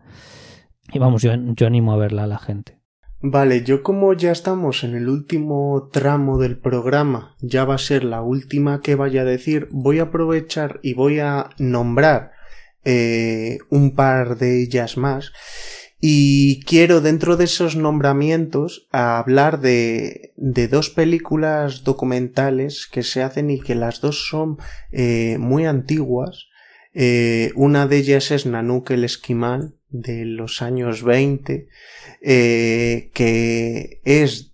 [0.93, 2.79] Y vamos, yo, yo animo a verla a la gente.
[3.21, 8.05] Vale, yo como ya estamos en el último tramo del programa, ya va a ser
[8.05, 12.31] la última que vaya a decir, voy a aprovechar y voy a nombrar
[12.85, 15.33] eh, un par de ellas más.
[16.01, 23.51] Y quiero dentro de esos nombramientos hablar de, de dos películas documentales que se hacen
[23.51, 24.59] y que las dos son
[24.93, 26.47] eh, muy antiguas.
[26.95, 31.69] Eh, una de ellas es Nanook el Esquimal de los años 20,
[32.23, 34.53] eh, que es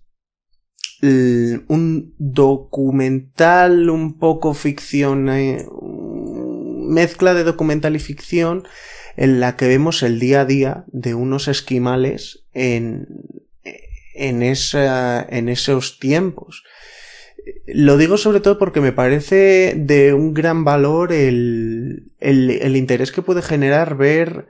[1.01, 5.29] un documental un poco ficción,
[6.89, 8.63] mezcla de documental y ficción
[9.17, 13.07] en la que vemos el día a día de unos esquimales en,
[14.13, 16.63] en, esa, en esos tiempos.
[17.67, 23.11] Lo digo sobre todo porque me parece de un gran valor el, el, el interés
[23.11, 24.47] que puede generar ver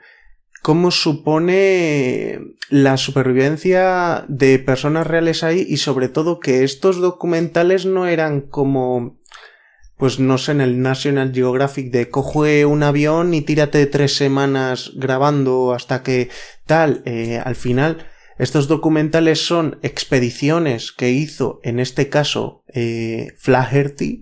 [0.66, 2.40] cómo supone
[2.70, 9.20] la supervivencia de personas reales ahí y sobre todo que estos documentales no eran como
[9.98, 14.92] pues no sé, en el National Geographic de coge un avión y tírate tres semanas
[14.96, 16.30] grabando hasta que
[16.66, 18.06] tal, eh, al final
[18.38, 24.22] estos documentales son expediciones que hizo, en este caso, eh, Flaherty,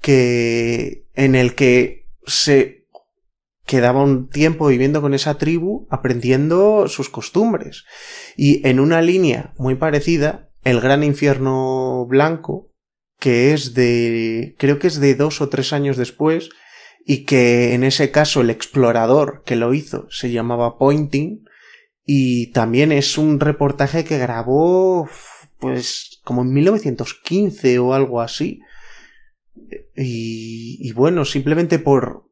[0.00, 2.86] que, en el que se
[3.64, 7.84] quedaba un tiempo viviendo con esa tribu, aprendiendo sus costumbres.
[8.36, 12.72] Y en una línea muy parecida, el gran infierno blanco,
[13.18, 16.50] que es de, creo que es de dos o tres años después,
[17.04, 21.44] y que en ese caso el explorador que lo hizo se llamaba Pointing,
[22.04, 25.08] y también es un reportaje que grabó,
[25.58, 28.60] pues, como en 1915 o algo así.
[29.96, 32.30] Y, y bueno, simplemente por,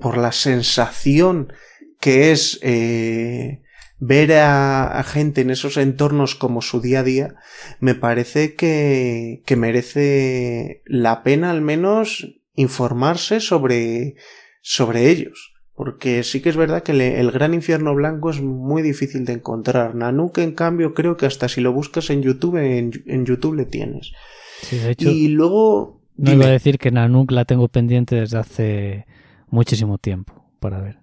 [0.00, 1.52] por la sensación
[2.00, 3.62] que es eh,
[4.00, 7.34] ver a, gente en esos entornos como su día a día,
[7.78, 14.16] me parece que, que merece la pena al menos informarse sobre,
[14.62, 15.52] sobre ellos.
[15.74, 19.94] Porque sí que es verdad que el gran infierno blanco es muy difícil de encontrar.
[19.94, 23.64] Nanook, en cambio, creo que hasta si lo buscas en YouTube, en, en YouTube le
[23.64, 24.12] tienes.
[24.60, 26.02] Sí, de hecho, y luego.
[26.16, 29.06] No iba a decir que Nanook la tengo pendiente desde hace
[29.48, 30.98] muchísimo tiempo para ver.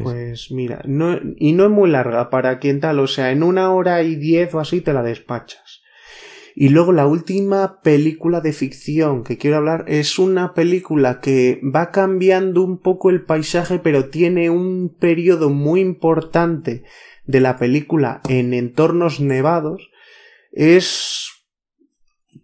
[0.00, 3.72] Pues mira, no, y no es muy larga para quien tal, o sea, en una
[3.72, 5.82] hora y diez o así te la despachas.
[6.54, 11.90] Y luego la última película de ficción que quiero hablar es una película que va
[11.90, 16.84] cambiando un poco el paisaje, pero tiene un periodo muy importante
[17.24, 19.90] de la película en entornos nevados.
[20.52, 21.30] Es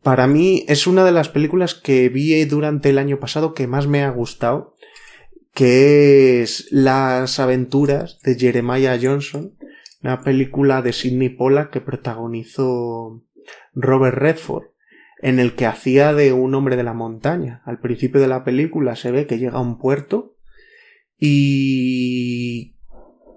[0.02, 3.86] para mí es una de las películas que vi durante el año pasado que más
[3.86, 4.74] me ha gustado
[5.52, 9.54] que es Las aventuras de Jeremiah Johnson,
[10.02, 13.24] una película de Sidney Pollack que protagonizó
[13.74, 14.66] Robert Redford,
[15.20, 17.62] en el que hacía de un hombre de la montaña.
[17.64, 20.36] Al principio de la película se ve que llega a un puerto
[21.18, 22.76] y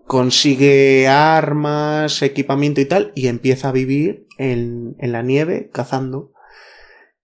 [0.06, 6.34] consigue armas, equipamiento y tal, y empieza a vivir en, en la nieve cazando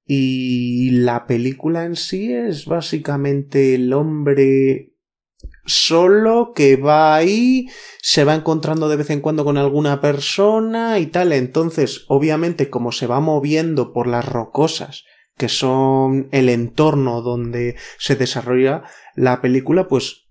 [0.07, 4.93] y la película en sí es básicamente el hombre
[5.65, 7.67] solo que va ahí,
[8.01, 11.33] se va encontrando de vez en cuando con alguna persona y tal.
[11.33, 15.03] Entonces, obviamente, como se va moviendo por las rocosas
[15.37, 18.83] que son el entorno donde se desarrolla
[19.15, 20.27] la película, pues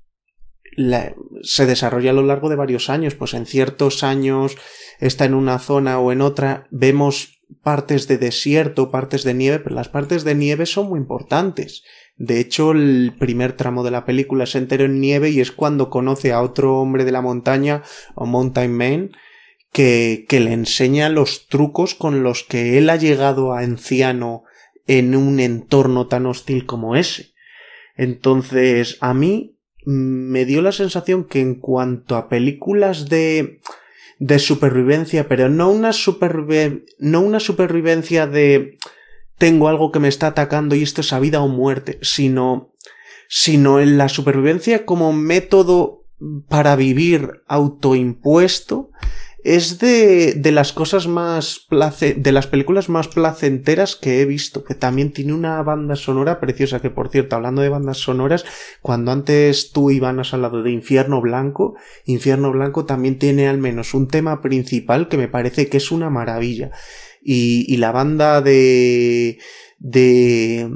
[1.42, 4.56] se desarrolla a lo largo de varios años, pues en ciertos años
[4.98, 9.74] está en una zona o en otra, vemos partes de desierto, partes de nieve, pero
[9.74, 11.84] las partes de nieve son muy importantes.
[12.16, 15.90] De hecho, el primer tramo de la película es entero en nieve y es cuando
[15.90, 17.82] conoce a otro hombre de la montaña,
[18.14, 19.10] o Mountain Man,
[19.72, 24.44] que, que le enseña los trucos con los que él ha llegado a anciano
[24.86, 27.34] en un entorno tan hostil como ese.
[27.96, 33.60] Entonces, a mí me dio la sensación que en cuanto a películas de
[34.18, 35.90] de supervivencia, pero no una
[36.98, 38.78] no una supervivencia de
[39.38, 42.72] tengo algo que me está atacando y esto es a vida o muerte, sino
[43.28, 46.04] sino en la supervivencia como método
[46.48, 48.90] para vivir autoimpuesto
[49.54, 54.64] es de, de las cosas más place, de las películas más placenteras que he visto,
[54.64, 58.44] que también tiene una banda sonora preciosa, que por cierto, hablando de bandas sonoras,
[58.82, 61.76] cuando antes tú ibas al lado de Infierno Blanco,
[62.06, 66.10] Infierno Blanco también tiene al menos un tema principal que me parece que es una
[66.10, 66.72] maravilla.
[67.22, 69.38] Y, y la banda de,
[69.78, 70.68] de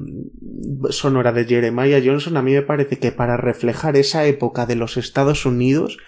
[0.91, 4.97] sonora de Jeremiah Johnson a mí me parece que para reflejar esa época de los
[4.97, 5.99] Estados Unidos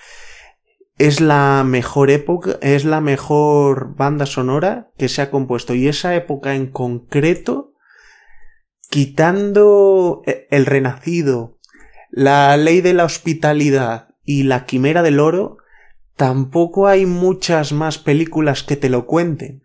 [0.99, 5.74] es la mejor época, es la mejor banda sonora que se ha compuesto.
[5.74, 7.74] Y esa época en concreto,
[8.88, 11.59] quitando e, el renacido,
[12.11, 15.59] la ley de la hospitalidad y la quimera del oro,
[16.16, 19.62] tampoco hay muchas más películas que te lo cuenten.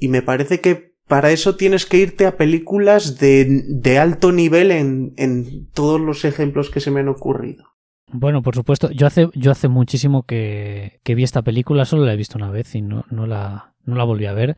[0.00, 4.70] Y me parece que para eso tienes que irte a películas de, de alto nivel
[4.70, 7.73] en, en todos los ejemplos que se me han ocurrido.
[8.12, 12.16] Bueno, por supuesto, yo hace, yo hace muchísimo que, vi esta película, solo la he
[12.16, 14.56] visto una vez y no, no, la, no la volví a ver,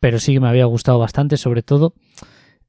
[0.00, 1.94] pero sí que me había gustado bastante, sobre todo,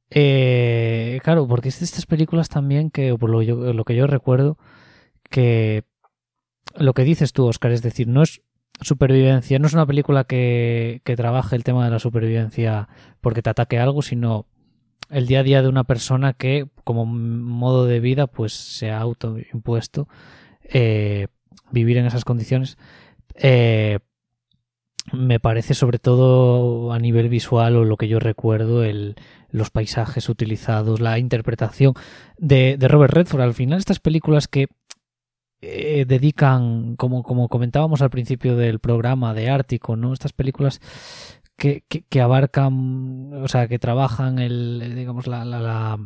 [0.10, 4.58] eh, claro, porque es de estas películas también que, por lo, lo que yo recuerdo,
[5.30, 5.84] que
[6.76, 8.42] lo que dices tú, Oscar, es decir, no es
[8.82, 12.90] supervivencia, no es una película que, que trabaje el tema de la supervivencia
[13.22, 14.48] porque te ataque algo, sino
[15.16, 19.00] el día a día de una persona que como modo de vida pues se ha
[19.00, 20.10] autoimpuesto
[20.62, 21.28] eh,
[21.72, 22.78] vivir en esas condiciones.
[23.36, 24.00] Eh,
[25.14, 29.16] me parece sobre todo a nivel visual o lo que yo recuerdo el,
[29.52, 31.94] los paisajes utilizados la interpretación
[32.38, 33.42] de, Robert Redford.
[33.42, 34.68] Al final estas películas que
[35.62, 40.82] eh, dedican como, como comentábamos al principio del programa de Ártico no estas películas
[41.58, 46.00] que, que, abarcan, o sea, que trabajan el, digamos, la, la,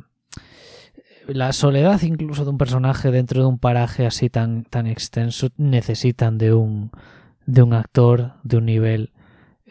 [1.28, 6.38] la, soledad incluso de un personaje dentro de un paraje así tan, tan extenso, necesitan
[6.38, 6.91] de un,
[7.45, 9.12] de un actor de un nivel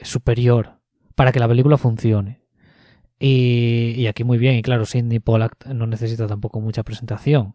[0.03, 0.81] superior
[1.15, 2.43] para que la película funcione.
[3.21, 7.55] Y, y aquí muy bien, y claro, Sidney Pollack no necesita tampoco mucha presentación.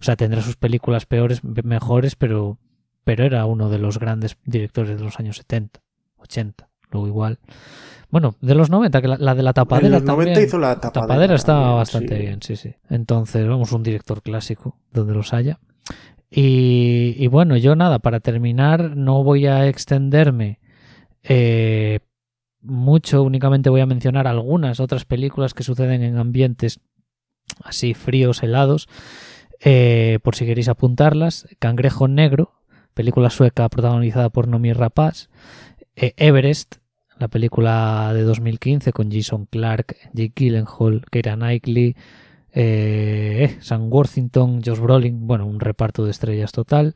[0.00, 2.58] O sea, tendrá sus películas peores, mejores, pero,
[3.04, 5.80] pero era uno de los grandes directores de los años 70,
[6.18, 7.38] 80 luego igual.
[8.10, 9.88] Bueno, de los 90, que la, de la tapadera.
[9.88, 11.06] En los 90 hizo la tapadera.
[11.06, 12.74] tapadera estaba bastante bien, sí, sí.
[12.88, 15.58] Entonces, vamos, un director clásico, donde los haya.
[16.30, 20.60] Y, bueno, yo nada, para terminar, no voy a extenderme
[21.22, 22.00] eh,
[22.60, 26.80] mucho, únicamente voy a mencionar algunas otras películas que suceden en ambientes
[27.62, 28.88] así fríos, helados,
[29.60, 31.48] eh, por si queréis apuntarlas.
[31.58, 32.60] Cangrejo Negro,
[32.92, 35.28] película sueca protagonizada por Nomi Rapaz.
[35.98, 36.76] Eh, Everest,
[37.18, 41.96] la película de 2015 con Jason Clark, Jake Gyllenhaal, Keira Knightley,
[42.52, 46.92] eh, Sam Worthington, Josh Brolin, bueno, un reparto de estrellas total.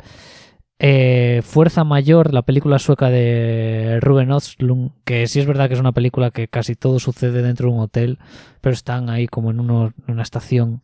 [0.79, 5.81] Eh, Fuerza Mayor, la película sueca de Ruben Östlund, que sí es verdad que es
[5.81, 8.19] una película que casi todo sucede dentro de un hotel,
[8.61, 10.83] pero están ahí como en, una estación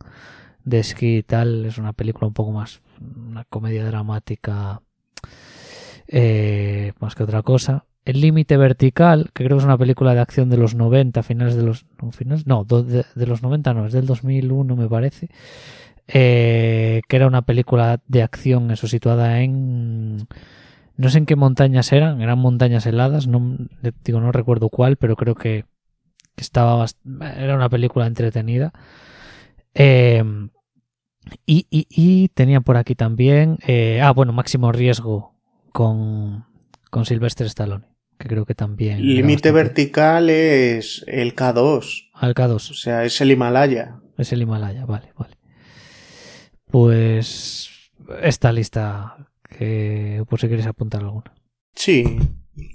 [0.65, 1.65] de esquí y tal.
[1.65, 4.81] Es una película un poco más, una comedia dramática
[6.99, 7.85] más que otra cosa.
[8.07, 11.57] El límite vertical, que creo que es una película de acción de los 90, finales
[11.57, 11.85] de los...
[12.01, 15.27] No, finales, no de, los 90 no, es del 2001 me parece.
[16.07, 20.25] Eh, que era una película de acción, eso situada en...
[20.95, 23.57] No sé en qué montañas eran, eran montañas heladas, no,
[24.05, 25.65] digo, no recuerdo cuál, pero creo que
[26.37, 26.85] estaba
[27.19, 28.71] era una película entretenida.
[29.73, 30.23] Eh,
[31.45, 35.33] y, y, tenía por aquí también, eh, ah, bueno, Máximo Riesgo
[35.73, 36.45] con,
[36.89, 39.01] con Sylvester Stallone que creo que también.
[39.01, 42.09] Límite vertical es el K2.
[42.13, 42.55] Al K2.
[42.55, 43.99] O sea, es el Himalaya.
[44.17, 45.37] Es el Himalaya, vale, vale.
[46.69, 47.69] Pues
[48.21, 51.33] esta lista que por si quieres apuntar alguna.
[51.75, 52.17] Sí,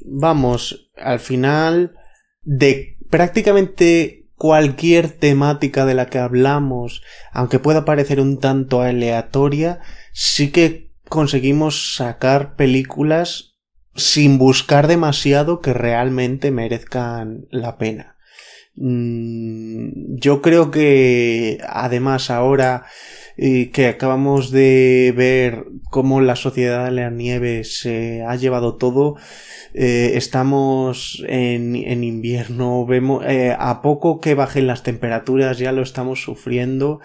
[0.04, 1.96] vamos, al final
[2.42, 9.80] de prácticamente cualquier temática de la que hablamos, aunque pueda parecer un tanto aleatoria,
[10.12, 13.51] sí que conseguimos sacar películas
[13.94, 18.16] sin buscar demasiado que realmente merezcan la pena.
[18.74, 22.86] Mm, yo creo que además ahora
[23.36, 29.16] eh, que acabamos de ver cómo la sociedad de la nieve se ha llevado todo,
[29.74, 35.82] eh, estamos en, en, invierno, vemos eh, a poco que bajen las temperaturas ya lo
[35.82, 37.00] estamos sufriendo.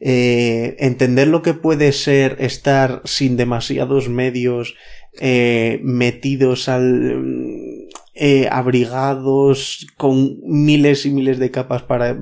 [0.00, 4.74] entender lo que puede ser estar sin demasiados medios
[5.20, 7.86] metidos al
[8.18, 12.16] eh, abrigados con miles y miles de capas para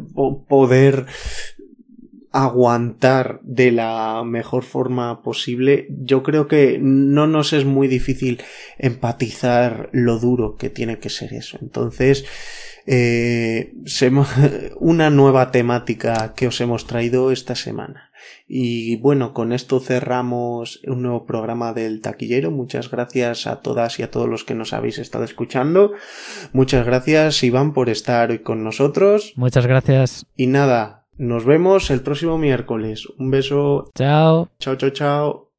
[0.48, 1.06] poder
[2.32, 8.42] aguantar de la mejor forma posible, yo creo que no nos es muy difícil
[8.76, 11.58] empatizar lo duro que tiene que ser eso.
[11.62, 12.24] Entonces,
[12.86, 13.72] eh,
[14.80, 18.10] una nueva temática que os hemos traído esta semana.
[18.46, 22.50] Y bueno, con esto cerramos un nuevo programa del taquillero.
[22.50, 25.92] Muchas gracias a todas y a todos los que nos habéis estado escuchando.
[26.52, 29.32] Muchas gracias, Iván, por estar hoy con nosotros.
[29.36, 30.26] Muchas gracias.
[30.36, 33.06] Y nada, nos vemos el próximo miércoles.
[33.18, 33.90] Un beso.
[33.94, 34.48] Chao.
[34.58, 35.50] Chao, chao, chao.